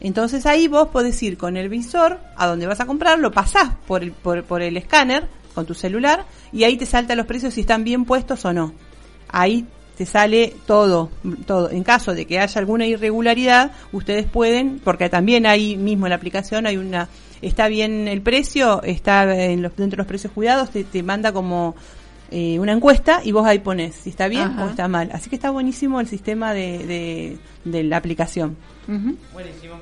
[0.00, 3.70] Entonces ahí vos podés ir con el visor a donde vas a comprar, lo pasás
[3.86, 7.54] por el, por, por el escáner con tu celular y ahí te saltan los precios
[7.54, 8.72] si están bien puestos o no.
[9.28, 9.66] Ahí
[9.96, 11.10] te sale todo,
[11.46, 11.70] todo.
[11.70, 16.16] En caso de que haya alguna irregularidad, ustedes pueden, porque también ahí mismo en la
[16.16, 17.08] aplicación hay una,
[17.42, 21.32] está bien el precio, está en los, dentro de los precios cuidados, te, te manda
[21.32, 21.76] como
[22.36, 24.64] eh, una encuesta y vos ahí pones si está bien Ajá.
[24.64, 25.08] o está mal.
[25.12, 28.56] Así que está buenísimo el sistema de, de, de la aplicación.
[28.88, 29.76] Buenísimo.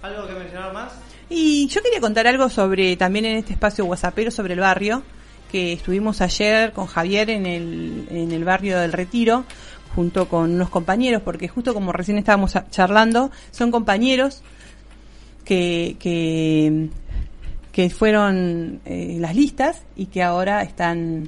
[0.00, 0.92] ¿Algo que mencionar más?
[1.28, 5.02] Y yo quería contar algo sobre, también en este espacio whatsappero sobre el barrio,
[5.50, 9.44] que estuvimos ayer con Javier en el, en el barrio del Retiro,
[9.96, 14.42] junto con unos compañeros, porque justo como recién estábamos charlando, son compañeros
[15.44, 16.88] que, que,
[17.72, 21.26] que fueron eh, las listas y que ahora están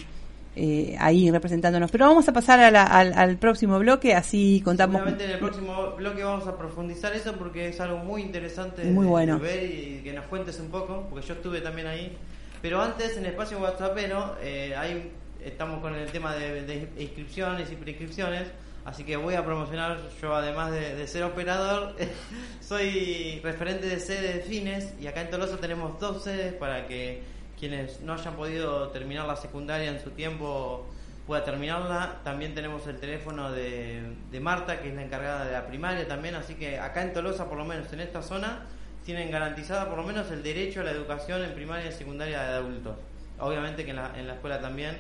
[0.57, 1.91] eh, ahí representándonos.
[1.91, 4.97] Pero vamos a pasar a la- al, al próximo bloque, así contamos.
[4.97, 9.07] Seguramente en el próximo bloque vamos a profundizar eso porque es algo muy interesante Muy
[9.07, 9.39] bueno.
[9.39, 12.17] de ver y que nos cuentes un poco, porque yo estuve también ahí.
[12.61, 15.11] Pero antes, en el espacio WhatsAppero, eh, hay,
[15.45, 18.49] estamos con el tema de, de inscripciones y preinscripciones,
[18.85, 21.97] así que voy a promocionar, yo además de, de ser operador,
[22.61, 27.23] soy referente de sede de Fines y acá en Tolosa tenemos dos sedes para que
[27.63, 30.85] quienes no hayan podido terminar la secundaria en su tiempo
[31.29, 32.19] pueda terminarla.
[32.25, 34.03] También tenemos el teléfono de,
[34.33, 37.49] de Marta, que es la encargada de la primaria también, así que acá en Tolosa,
[37.49, 38.63] por lo menos en esta zona,
[39.05, 42.55] tienen garantizada por lo menos el derecho a la educación en primaria y secundaria de
[42.55, 42.97] adultos.
[43.39, 44.97] Obviamente que en la, en la escuela también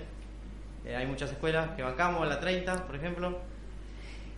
[0.86, 3.40] eh, hay muchas escuelas que bancamos, la 30, por ejemplo.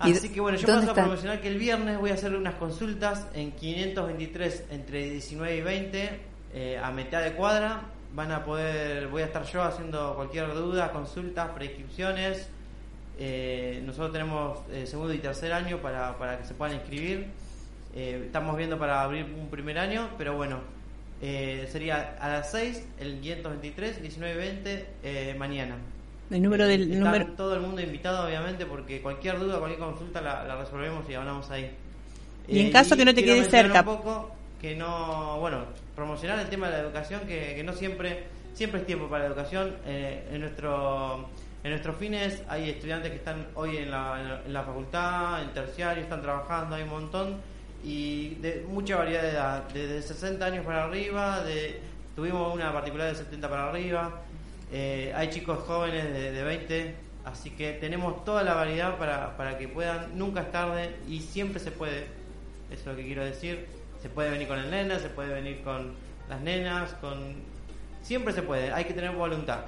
[0.03, 0.93] ¿Y Así que bueno, yo paso está?
[0.93, 5.61] a promocionar que el viernes voy a hacer unas consultas en 523 entre 19 y
[5.61, 6.21] 20
[6.55, 7.91] eh, a mitad de cuadra.
[8.15, 12.49] Van a poder, voy a estar yo haciendo cualquier duda, consultas, prescripciones.
[13.19, 17.27] Eh, nosotros tenemos eh, segundo y tercer año para, para que se puedan inscribir.
[17.95, 20.61] Eh, estamos viendo para abrir un primer año, pero bueno,
[21.23, 25.77] eh, sería a las 6, el 523, 19 y 20, eh, mañana.
[26.31, 27.27] El número del Está número.
[27.37, 31.51] todo el mundo invitado, obviamente, porque cualquier duda, cualquier consulta la, la resolvemos y hablamos
[31.51, 31.71] ahí.
[32.47, 33.81] Y en caso que no te quede cerca.
[33.81, 38.25] Un poco que no, bueno, promocionar el tema de la educación, que, que no siempre,
[38.53, 39.77] siempre es tiempo para la educación.
[39.87, 41.29] Eh, en nuestro
[41.65, 46.03] en nuestros fines hay estudiantes que están hoy en la, en la facultad, en terciario,
[46.03, 47.37] están trabajando, hay un montón
[47.83, 51.81] y de mucha variedad de edad, desde 60 años para arriba, de,
[52.15, 54.23] tuvimos una particular de 70 para arriba,
[54.73, 59.57] eh, hay chicos jóvenes de, de 20, así que tenemos toda la variedad para, para
[59.57, 62.05] que puedan, nunca es tarde y siempre se puede,
[62.71, 63.67] eso es lo que quiero decir,
[64.05, 65.95] se puede venir con el nena, se puede venir con
[66.29, 67.37] las nenas, con
[68.03, 69.61] siempre se puede, hay que tener voluntad.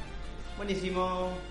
[0.57, 1.48] Buenísimo.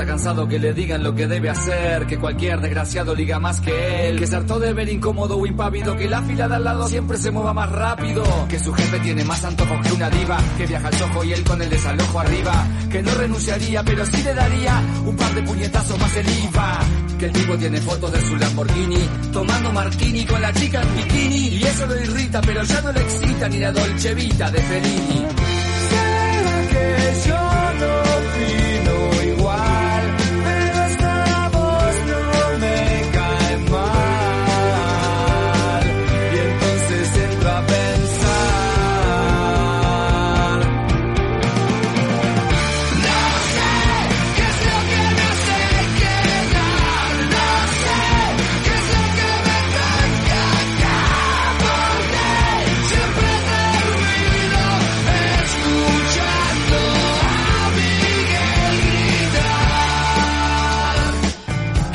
[0.00, 4.08] Está cansado que le digan lo que debe hacer, que cualquier desgraciado liga más que
[4.08, 6.88] él, que se hartó de ver incómodo o impávido, que la fila de al lado
[6.88, 10.66] siempre se mueva más rápido, que su jefe tiene más antojos que una diva, que
[10.66, 14.32] viaja al sojo y él con el desalojo arriba, que no renunciaría pero sí le
[14.32, 16.78] daría un par de puñetazos más el IVA,
[17.18, 21.48] que el tipo tiene fotos de su Lamborghini, tomando martini con la chica en bikini,
[21.48, 25.59] y eso lo irrita pero ya no le excita ni la Dolce Vita de Fellini.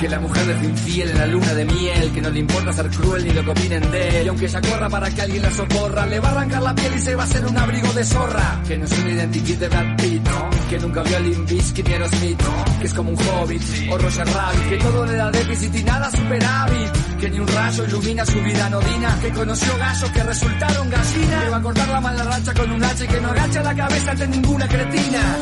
[0.05, 2.87] Que la mujer es infiel en la luna de miel, que no le importa ser
[2.91, 4.25] cruel ni lo que opinen de él.
[4.27, 6.93] Y aunque ella corra para que alguien la socorra, le va a arrancar la piel
[6.95, 8.61] y se va a hacer un abrigo de zorra.
[8.67, 10.49] Que no es un identikit de Brad Pitt, ¿no?
[10.69, 12.79] que nunca vio a Limp Bizkit ni Aerosmith, ¿no?
[12.79, 16.11] que es como un hobbit o Roger Rabbit, que todo le da déficit y nada
[16.11, 16.91] superávit.
[17.19, 21.41] Que ni un rayo ilumina su vida anodina, que conoció gallos que resultaron gallina.
[21.41, 23.75] Que va a cortar la mala racha con un hacha y que no agacha la
[23.75, 25.37] cabeza ante ninguna cretina.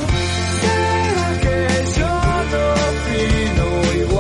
[0.62, 2.08] Será que yo
[2.52, 4.13] no opino igual,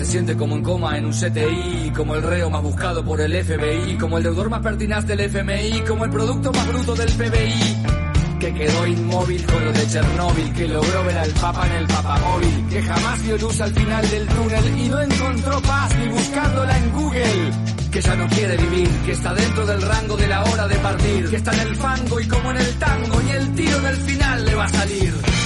[0.00, 3.32] se siente como en coma en un CTI, como el reo más buscado por el
[3.44, 8.38] FBI, como el deudor más pertinaz del FMI, como el producto más bruto del PBI.
[8.38, 12.66] Que quedó inmóvil con lo de Chernóbil, que logró ver al Papa en el papamóvil,
[12.70, 16.92] que jamás vio luz al final del túnel y no encontró paz ni buscándola en
[16.92, 17.79] Google.
[17.90, 21.28] Que ya no quiere vivir, que está dentro del rango de la hora de partir,
[21.28, 24.44] que está en el fango y como en el tango, ni el tiro del final
[24.44, 25.39] le va a salir.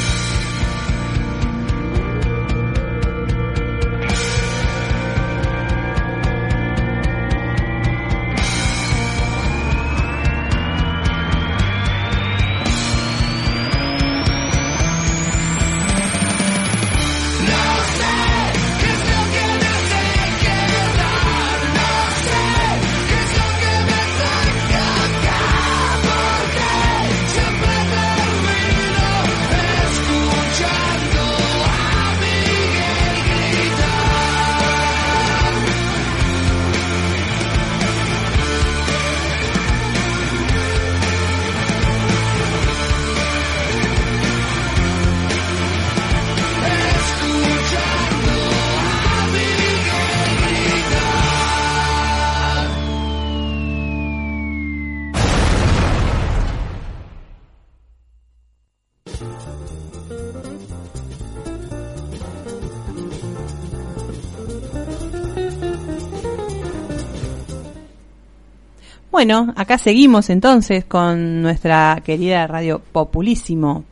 [69.26, 73.82] Bueno, acá seguimos entonces con nuestra querida radio Populísimo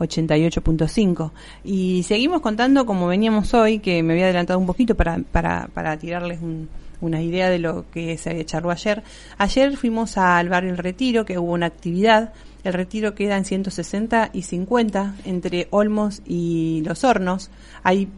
[0.00, 1.30] 88.5
[1.62, 5.98] y seguimos contando como veníamos hoy, que me había adelantado un poquito para, para, para
[5.98, 6.70] tirarles un-
[7.02, 9.02] una idea de lo que se había charlado ayer.
[9.36, 12.32] Ayer fuimos al barrio El Retiro, que hubo una actividad.
[12.64, 17.50] El Retiro queda en 160 y 50 entre Olmos y Los Hornos.
[17.82, 18.08] Hay,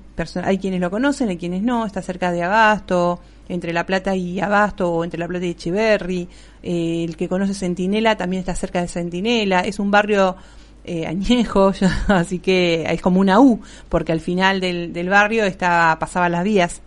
[0.44, 1.84] hay quienes lo conocen, hay quienes no.
[1.84, 3.18] Está cerca de Abasto,
[3.50, 6.28] entre La Plata y Abasto o entre La Plata y Echeverry.
[6.62, 9.60] Eh, el que conoce Centinela también está cerca de Centinela.
[9.60, 10.36] Es un barrio
[10.84, 11.72] eh, añejo,
[12.08, 16.44] así que es como una U, porque al final del, del barrio estaba, pasaban las
[16.44, 16.80] vías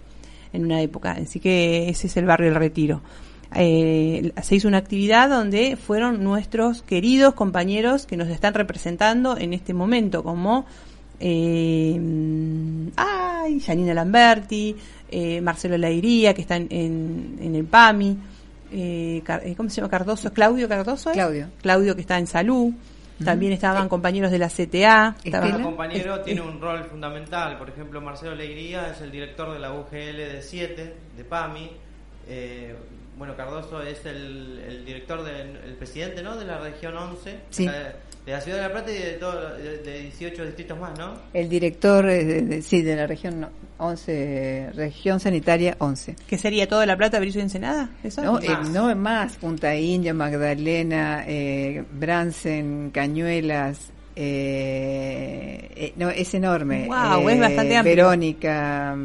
[0.52, 3.02] en una época, así que ese es el barrio del Retiro.
[3.56, 9.54] Eh, se hizo una actividad donde fueron nuestros queridos compañeros que nos están representando en
[9.54, 10.66] este momento, como
[11.26, 12.00] eh,
[12.98, 14.76] ay, Janina Lamberti,
[15.10, 18.18] eh, Marcelo Lairía, que está en, en, en el PAMI,
[18.72, 20.34] eh, eh, ¿cómo se llama Cardoso?
[20.34, 21.10] ¿Claudio Cardoso?
[21.12, 21.16] es?
[21.16, 21.48] Claudio.
[21.62, 22.74] Claudio, que está en salud.
[23.24, 25.16] También estaban compañeros de la CTA.
[25.24, 27.58] estaba- Cada compañero tiene un rol fundamental.
[27.58, 31.70] Por ejemplo, Marcelo Alegría es el director de la UGL de 7, de PAMI.
[32.28, 32.76] Eh,
[33.18, 36.36] bueno, Cardoso es el, el director, del el presidente ¿no?
[36.36, 37.68] de la región 11, Sí.
[37.68, 37.94] acá
[38.26, 41.14] de, la ciudad de La Plata y de, todo, de, de 18 distritos más, ¿no?
[41.34, 46.16] El director, eh, de, de- sí, de la región no, 11, región sanitaria 11.
[46.28, 47.90] ¿Qué sería toda La Plata, Berizo y Ensenada?
[48.04, 48.22] ¿Eso?
[48.24, 48.44] No, Más.
[48.46, 56.86] eh, no es más, Punta India, Magdalena, eh, Bransen, Cañuelas, eh, eh, no, es enorme.
[56.86, 57.96] Guau, es bastante amplio.
[57.96, 58.96] Verónica,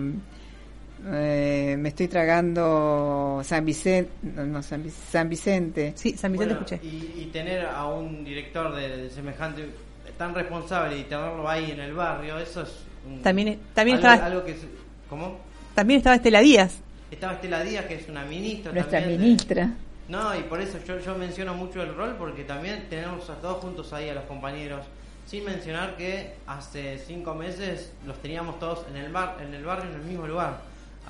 [1.12, 5.92] eh, me estoy tragando San Vicente, no, San, Vic- San Vicente.
[5.96, 6.80] Sí, San Vicente Bueno, escuché.
[6.86, 9.68] Y, y tener a un director de, de semejante,
[10.16, 12.70] tan responsable y tenerlo ahí en el barrio, eso es...
[13.06, 14.54] un- También- también algo, estaba- algo que...
[14.54, 14.68] se-
[15.08, 15.38] ¿Cómo?
[15.74, 16.78] También estaba Estela Díaz.
[17.10, 19.70] Estaba Estela Díaz, que es una ministra Nuestra también de- ministra.
[20.08, 23.58] No, y por eso yo, yo menciono mucho el rol, porque también tenemos a todos
[23.58, 24.80] juntos ahí, a los compañeros,
[25.26, 29.90] sin mencionar que hace cinco meses los teníamos todos en el, bar, en el barrio,
[29.90, 30.60] en el mismo lugar.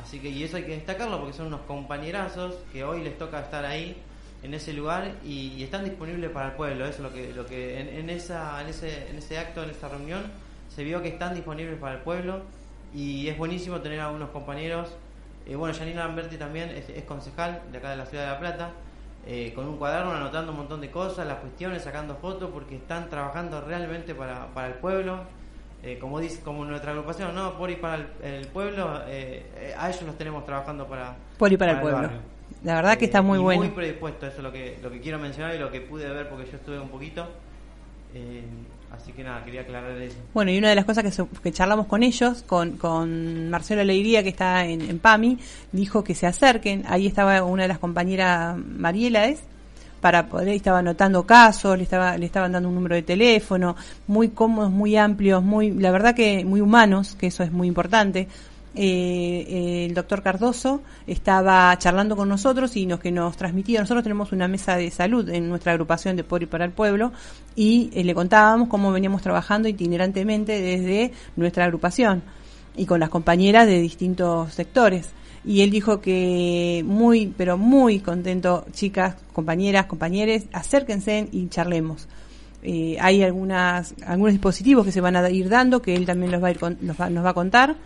[0.00, 3.40] Así que, y eso hay que destacarlo, porque son unos compañerazos que hoy les toca
[3.40, 3.96] estar ahí,
[4.42, 6.86] en ese lugar, y, están disponibles para el pueblo.
[6.86, 9.88] Eso es lo que, lo que en, esa, en, ese, en ese acto, en esa
[9.88, 10.22] reunión,
[10.68, 12.42] se vio que están disponibles para el pueblo,
[12.94, 14.88] y es buenísimo tener a unos compañeros
[15.48, 18.38] eh, bueno, Janina Lamberti también es, es concejal de acá de la ciudad de La
[18.38, 18.70] Plata,
[19.26, 23.08] eh, con un cuaderno anotando un montón de cosas, las cuestiones, sacando fotos, porque están
[23.08, 25.20] trabajando realmente para, para el pueblo.
[25.82, 29.74] Eh, como dice como nuestra agrupación, no, por y para el, el pueblo, eh, eh,
[29.78, 32.02] a ellos los tenemos trabajando para, Por y para el pueblo.
[32.02, 32.18] barrio.
[32.64, 33.62] La verdad que Eh, está muy y bueno.
[33.62, 36.28] Muy predispuesto, eso es lo que, lo que quiero mencionar y lo que pude ver
[36.28, 37.28] porque yo estuve un poquito.
[38.14, 38.42] Eh,
[38.90, 40.16] así que nada, quería aclarar eso.
[40.34, 43.82] Bueno, y una de las cosas que, se- que charlamos con ellos, con, con Marcelo
[43.82, 45.38] Alegría, que está en, en PAMI,
[45.72, 46.84] dijo que se acerquen.
[46.88, 49.42] Ahí estaba una de las compañeras, Mariela es,
[50.00, 53.76] para poder, estaba anotando casos, le, estaba, le estaban dando un número de teléfono,
[54.06, 58.28] muy cómodos, muy amplios, muy, la verdad que muy humanos, que eso es muy importante.
[58.74, 63.80] Eh, eh, el doctor Cardoso estaba charlando con nosotros y nos que nos transmitía.
[63.80, 67.12] Nosotros tenemos una mesa de salud en nuestra agrupación de Por y para el Pueblo
[67.56, 72.22] y eh, le contábamos cómo veníamos trabajando itinerantemente desde nuestra agrupación
[72.76, 75.10] y con las compañeras de distintos sectores.
[75.48, 82.06] Y él dijo que muy, pero muy contento, chicas, compañeras, compañeros, acérquense y charlemos.
[82.62, 86.42] Eh, hay algunas, algunos dispositivos que se van a ir dando, que él también los
[86.42, 87.76] va a ir con- los va- nos va a contar,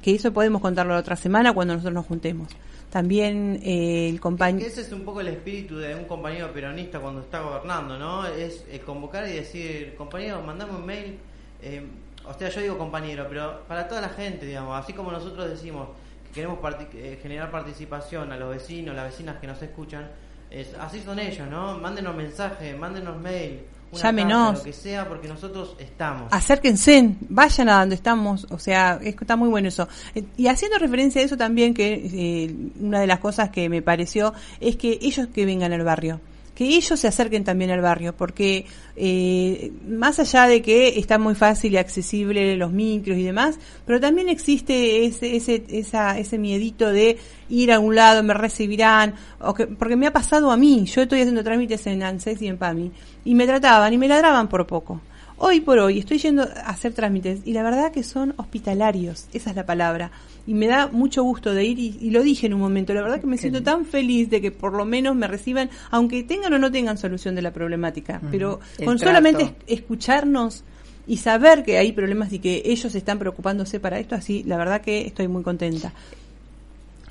[0.00, 2.48] que eso podemos contarlo la otra semana cuando nosotros nos juntemos.
[2.90, 4.64] También eh, el compañero...
[4.66, 8.26] ese es un poco el espíritu de un compañero peronista cuando está gobernando, ¿no?
[8.26, 11.16] Es eh, convocar y decir, compañero, mandame un mail.
[11.62, 11.84] eh,
[12.24, 15.88] o sea, yo digo compañero, pero para toda la gente, digamos, así como nosotros decimos
[16.32, 20.08] queremos parti- eh, generar participación a los vecinos, las vecinas que nos escuchan,
[20.50, 21.78] es, así son ellos, ¿no?
[21.78, 23.62] Mándenos mensajes, mándenos mail,
[23.92, 24.44] una Llámenos.
[24.46, 26.32] carta, lo que sea, porque nosotros estamos.
[26.32, 29.88] acérquense, vayan a donde estamos, o sea, es- está muy bueno eso.
[30.36, 34.32] Y haciendo referencia a eso también, que eh, una de las cosas que me pareció
[34.60, 36.20] es que ellos que vengan al barrio,
[36.62, 41.34] que ellos se acerquen también al barrio, porque eh, más allá de que está muy
[41.34, 46.90] fácil y accesible los micros y demás, pero también existe ese, ese, esa, ese miedito
[46.90, 50.84] de ir a un lado, me recibirán, o que, porque me ha pasado a mí,
[50.86, 52.92] yo estoy haciendo trámites en ANSES y en PAMI,
[53.24, 55.00] y me trataban y me ladraban por poco.
[55.38, 59.50] Hoy por hoy estoy yendo a hacer trámites y la verdad que son hospitalarios, esa
[59.50, 60.12] es la palabra.
[60.46, 63.02] Y me da mucho gusto de ir y, y lo dije en un momento, la
[63.02, 66.52] verdad que me siento tan feliz de que por lo menos me reciban, aunque tengan
[66.52, 69.10] o no tengan solución de la problemática, pero El con trato.
[69.10, 70.64] solamente es- escucharnos
[71.06, 74.80] y saber que hay problemas y que ellos están preocupándose para esto, así la verdad
[74.80, 75.92] que estoy muy contenta.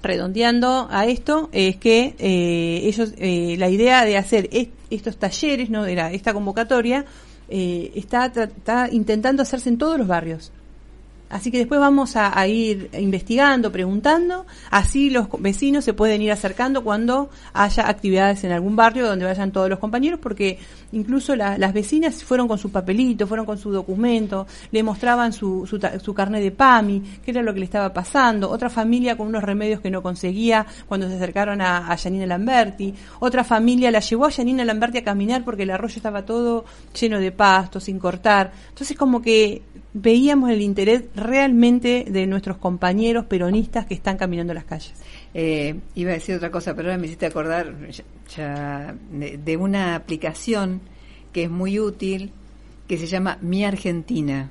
[0.04, 5.70] Redondeando a esto es que eh, ellos eh, la idea de hacer est- estos talleres
[5.70, 7.06] no era esta convocatoria
[7.50, 10.52] eh, está, está intentando hacerse en todos los barrios
[11.32, 16.84] Así que después vamos a, ir investigando, preguntando, así los vecinos se pueden ir acercando
[16.84, 20.60] cuando haya actividades en algún barrio donde vayan todos los compañeros, porque
[20.92, 25.66] incluso la- las vecinas fueron con su papelito, fueron con su documento, le mostraban su,
[25.66, 29.28] su, su carnet de PAMI, qué era lo que le estaba pasando, otra familia con
[29.28, 34.00] unos remedios que no conseguía cuando se acercaron a, a Janina Lamberti, otra familia la
[34.00, 36.66] llevó a Janina Lamberti a caminar porque el arroyo estaba todo
[37.00, 38.52] lleno de pasto, sin cortar.
[38.70, 39.62] Entonces como que
[39.94, 44.94] veíamos el interés realmente de nuestros compañeros peronistas que están caminando las calles.
[45.34, 48.04] Eh, iba a decir otra cosa, pero ahora me hiciste acordar ya,
[48.36, 50.82] ya de, de una aplicación
[51.34, 52.32] que es muy útil,
[52.88, 54.50] que se llama Mi Argentina,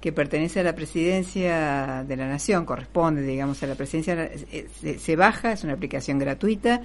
[0.00, 4.14] que pertenece a la presidencia de la Nación, corresponde, digamos, a la presidencia.
[4.24, 6.82] eh, Se, se baja, es una aplicación gratuita,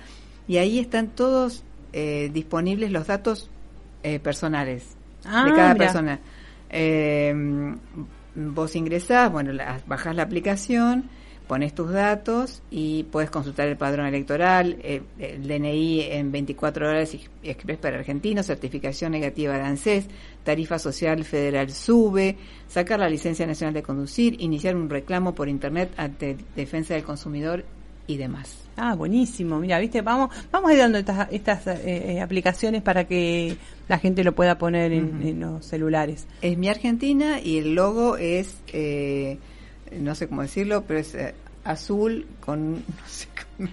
[0.47, 1.63] y ahí están todos
[1.93, 3.49] eh, disponibles los datos
[4.03, 4.84] eh, personales
[5.25, 5.86] Ah, de cada mira.
[5.86, 6.19] persona.
[6.70, 7.34] Eh,
[8.36, 11.09] vos ingresás, bueno, la- bajás la aplicación,
[11.47, 17.15] pones tus datos y puedes consultar el padrón electoral, eh, el DNI en 24 horas
[17.41, 20.07] express para argentinos, certificación negativa de ANSES,
[20.43, 22.36] tarifa social federal sube,
[22.68, 27.63] sacar la licencia nacional de conducir, iniciar un reclamo por internet ante defensa del consumidor
[28.07, 28.55] y demás.
[28.77, 29.59] Ah, buenísimo.
[29.59, 33.97] Mira, viste, vamos, vamos a ir dando estas, estas eh, eh, aplicaciones para que la
[33.99, 36.27] gente lo pueda poner en, en los celulares.
[36.41, 39.39] Es mi Argentina y el logo es, eh,
[39.99, 41.33] no sé cómo decirlo, pero es eh,
[41.63, 43.27] azul con, no sé
[43.57, 43.69] cómo-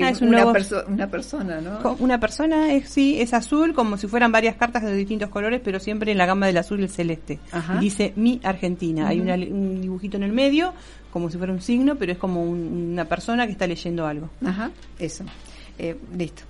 [0.00, 1.96] Ah, es un una, perso- una persona, ¿no?
[1.98, 5.80] Una persona es sí, es azul, como si fueran varias cartas de distintos colores, pero
[5.80, 7.40] siempre en la gama del azul y el celeste.
[7.50, 7.80] Ajá.
[7.80, 9.08] Dice mi Argentina.
[9.08, 10.72] Hay una- un dibujito en el medio,
[11.14, 14.28] como si fuera un signo, pero es como un- una persona que está leyendo algo.
[14.44, 15.24] Ajá, eso.
[15.78, 16.42] Eh, listo.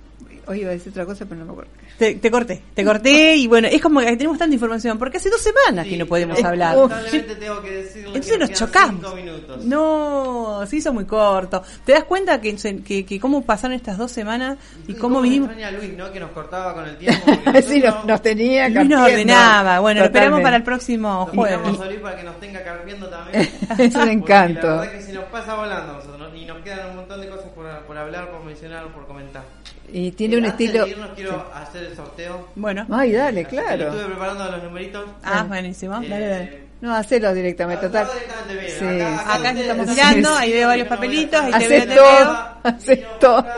[0.47, 1.71] Hoy iba a decir otra cosa, pero no me acuerdo.
[1.97, 5.29] Te, te corté, te corté y bueno, es como que tenemos tanta información, porque hace
[5.31, 6.75] dos semanas que no podemos pero hablar.
[6.75, 9.01] Lamentablemente tengo que decirle Entonces que nos chocamos.
[9.01, 9.65] cinco minutos.
[9.65, 11.63] No, se hizo muy corto.
[11.83, 12.55] ¿Te das cuenta que,
[12.85, 14.57] que, que cómo pasaron estas dos semanas
[14.87, 15.49] y cómo me vinimos?
[15.49, 16.11] a Luis, ¿no?
[16.11, 17.25] Que nos cortaba con el tiempo.
[17.67, 19.79] sí, nos, nos tenía Luis nos ordenaba.
[19.79, 21.57] Bueno, lo esperamos para el próximo Lo jueves.
[21.57, 23.49] invitamos a Luis para que nos tenga carpiendo también.
[23.79, 24.67] Es un encanto.
[24.67, 27.47] La verdad que se nos pasa volando nosotros y nos quedan un montón de cosas
[27.55, 29.43] por, por hablar, por mencionar, por comentar.
[29.91, 30.85] Y tiene un Eh, antes estilo...
[30.85, 32.47] de irnos quiero hacer el sorteo.
[32.55, 32.85] Bueno.
[32.91, 33.83] Ay, dale, Así claro.
[33.89, 35.05] Estuve preparando los numeritos.
[35.23, 36.01] Ah, buenísimo.
[36.01, 36.65] Eh, Dale, dale.
[36.81, 38.07] No, hacelo directamente, Ah, total.
[38.13, 38.71] directamente bien.
[38.79, 39.23] Sí, Acá- sí.
[39.25, 41.79] Acá ustedes- estamos Sí, mirando, sí, ahí sí, veo varios papelitos, ahí te Haces veo,
[41.87, 43.53] te todo, veo.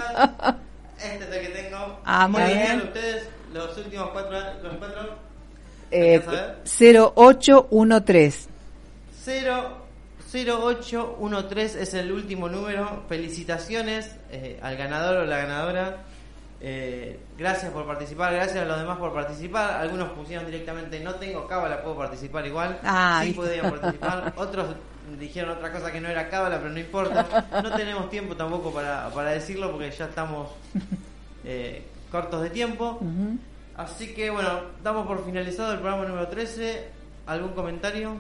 [0.98, 2.00] Este es el que tengo.
[2.06, 2.82] Ah, muy bien.
[2.84, 4.40] ustedes los últimos cuatro.
[4.64, 5.16] Los cuatro
[5.92, 6.56] Eh, ¿Alcanza a ver?
[6.66, 8.50] 0813.
[9.24, 9.78] 0
[10.32, 13.04] 0813 es el último número.
[13.10, 15.98] Felicitaciones eh, al ganador o la ganadora.
[16.60, 19.82] Eh, gracias por participar, gracias a los demás por participar.
[19.82, 22.80] Algunos pusieron directamente no tengo cábala, puedo participar igual.
[22.84, 24.34] Ah, sí podían participar.
[24.36, 24.76] Otros
[25.20, 27.48] dijeron otra cosa que no era cábala, pero no importa.
[27.64, 30.50] No tenemos tiempo tampoco para, para decirlo porque ya estamos
[31.46, 33.00] eh, cortos de tiempo.
[33.76, 36.98] Así que bueno, damos por finalizado el programa número 13.
[37.28, 38.18] ¿Algún comentario?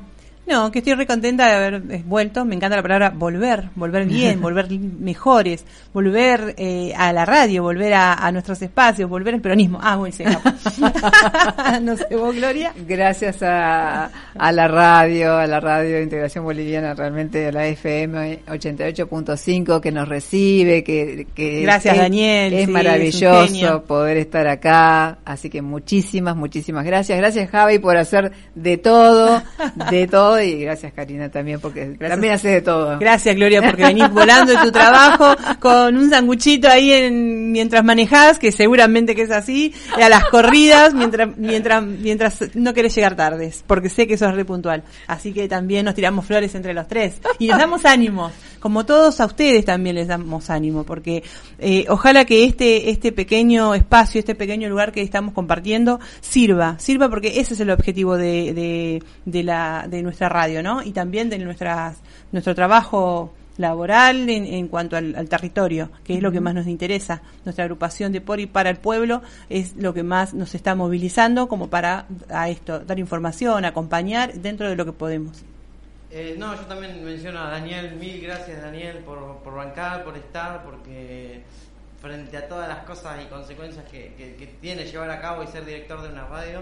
[0.47, 2.45] No, que estoy re contenta de haber eh, vuelto.
[2.45, 7.93] Me encanta la palabra volver, volver bien, volver mejores, volver eh, a la radio, volver
[7.93, 9.77] a, a nuestros espacios, volver al peronismo.
[9.81, 10.23] Ah, bueno, se
[11.81, 12.73] no sé, vos, Gloria.
[12.87, 18.45] Gracias a, a la radio, a la radio de Integración Boliviana, realmente a la FM
[18.47, 25.17] 88.5 que nos recibe, que, que Gracias, es, Daniel, es sí, maravilloso poder estar acá,
[25.25, 27.17] así que muchísimas, muchísimas gracias.
[27.17, 29.43] Gracias Javi por hacer de todo,
[29.89, 32.97] de todo y gracias Karina también porque también haces de todo.
[32.99, 38.39] Gracias, Gloria, porque venís volando de tu trabajo con un sanguchito ahí en, mientras manejás,
[38.39, 43.15] que seguramente que es así, y a las corridas, mientras, mientras, mientras no querés llegar
[43.15, 44.83] tardes, porque sé que sos re puntual.
[45.07, 47.15] Así que también nos tiramos flores entre los tres.
[47.39, 48.31] Y nos damos ánimo.
[48.59, 51.23] Como todos a ustedes también les damos ánimo, porque
[51.59, 57.09] eh, ojalá que este, este pequeño espacio, este pequeño lugar que estamos compartiendo, sirva, sirva
[57.09, 60.81] porque ese es el objetivo de, de, de la, de nuestra radio, ¿no?
[60.83, 61.97] Y también de nuestras,
[62.31, 66.67] nuestro trabajo laboral en, en cuanto al, al territorio, que es lo que más nos
[66.67, 67.21] interesa.
[67.43, 71.47] Nuestra agrupación de por y para el pueblo es lo que más nos está movilizando
[71.47, 75.43] como para a esto, dar información, acompañar dentro de lo que podemos.
[76.11, 80.63] Eh, no, yo también menciono a Daniel, mil gracias Daniel por, por bancar, por estar,
[80.63, 81.41] porque
[81.99, 85.47] frente a todas las cosas y consecuencias que, que- que tiene llevar a cabo y
[85.47, 86.61] ser director de una radio,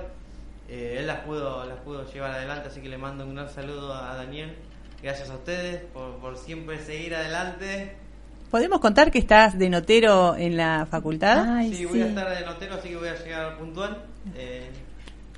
[0.68, 3.94] eh, él las pudo, las pudo llevar adelante, así que le mando un gran saludo
[3.94, 4.56] a Daniel.
[5.02, 7.96] Gracias a ustedes por, por siempre seguir adelante.
[8.50, 11.56] ¿Podemos contar que estás de notero en la facultad?
[11.58, 13.98] Ay, sí, voy a estar de notero, así que voy a llegar puntual.
[14.36, 14.70] Eh,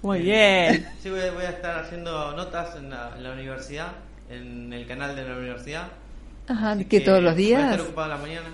[0.01, 0.87] Muy eh, bien.
[1.01, 3.87] Sí, voy a, voy a estar haciendo notas en la, en la universidad.
[4.29, 5.87] en el canal de la universidad.
[6.47, 7.71] Ajá, Así ¿que todos los Voy a días?
[7.71, 8.49] estar ocupado en la mañana.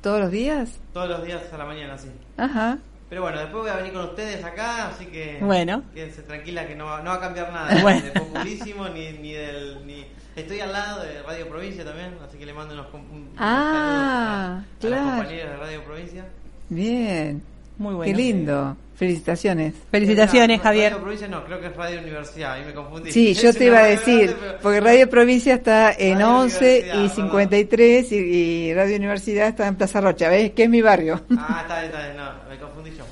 [0.00, 0.70] ¿Todos los días?
[0.92, 2.08] Todos los días a la mañana, sí.
[2.36, 2.78] Ajá.
[3.14, 5.84] Pero bueno, después voy a venir con ustedes acá, así que Bueno.
[5.94, 8.00] quédense tranquila que no va, no va a cambiar nada Bueno.
[8.02, 10.04] de populísimo ni, ni del ni
[10.34, 14.98] estoy al lado de Radio Provincia también, así que le mando unos, un- Ah, saludos
[14.98, 15.04] a, a claro.
[15.06, 16.24] los compañeros de Radio Provincia.
[16.70, 17.42] Bien.
[17.78, 18.10] Muy bueno.
[18.12, 18.76] Qué lindo.
[18.96, 19.74] Felicitaciones.
[19.90, 20.90] Felicitaciones, Eh, Javier.
[20.92, 23.10] Radio Provincia no, creo que es Radio Universidad, ahí me confundí.
[23.10, 26.56] Sí, yo te iba a decir, grande, pero- porque Radio Provincia está en Radio 11
[26.56, 27.16] Universidad, y perdón.
[27.28, 30.52] 53 y, y Radio Universidad está en Plaza Rocha, ¿ves?
[30.52, 31.20] Que es mi barrio.
[31.36, 33.03] Ah, está bien, está bien, no, me confundí yo.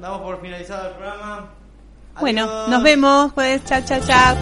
[0.00, 1.50] Damos por finalizado el programa.
[2.18, 4.36] Bueno, nos vemos, pues, chao, chao, chao.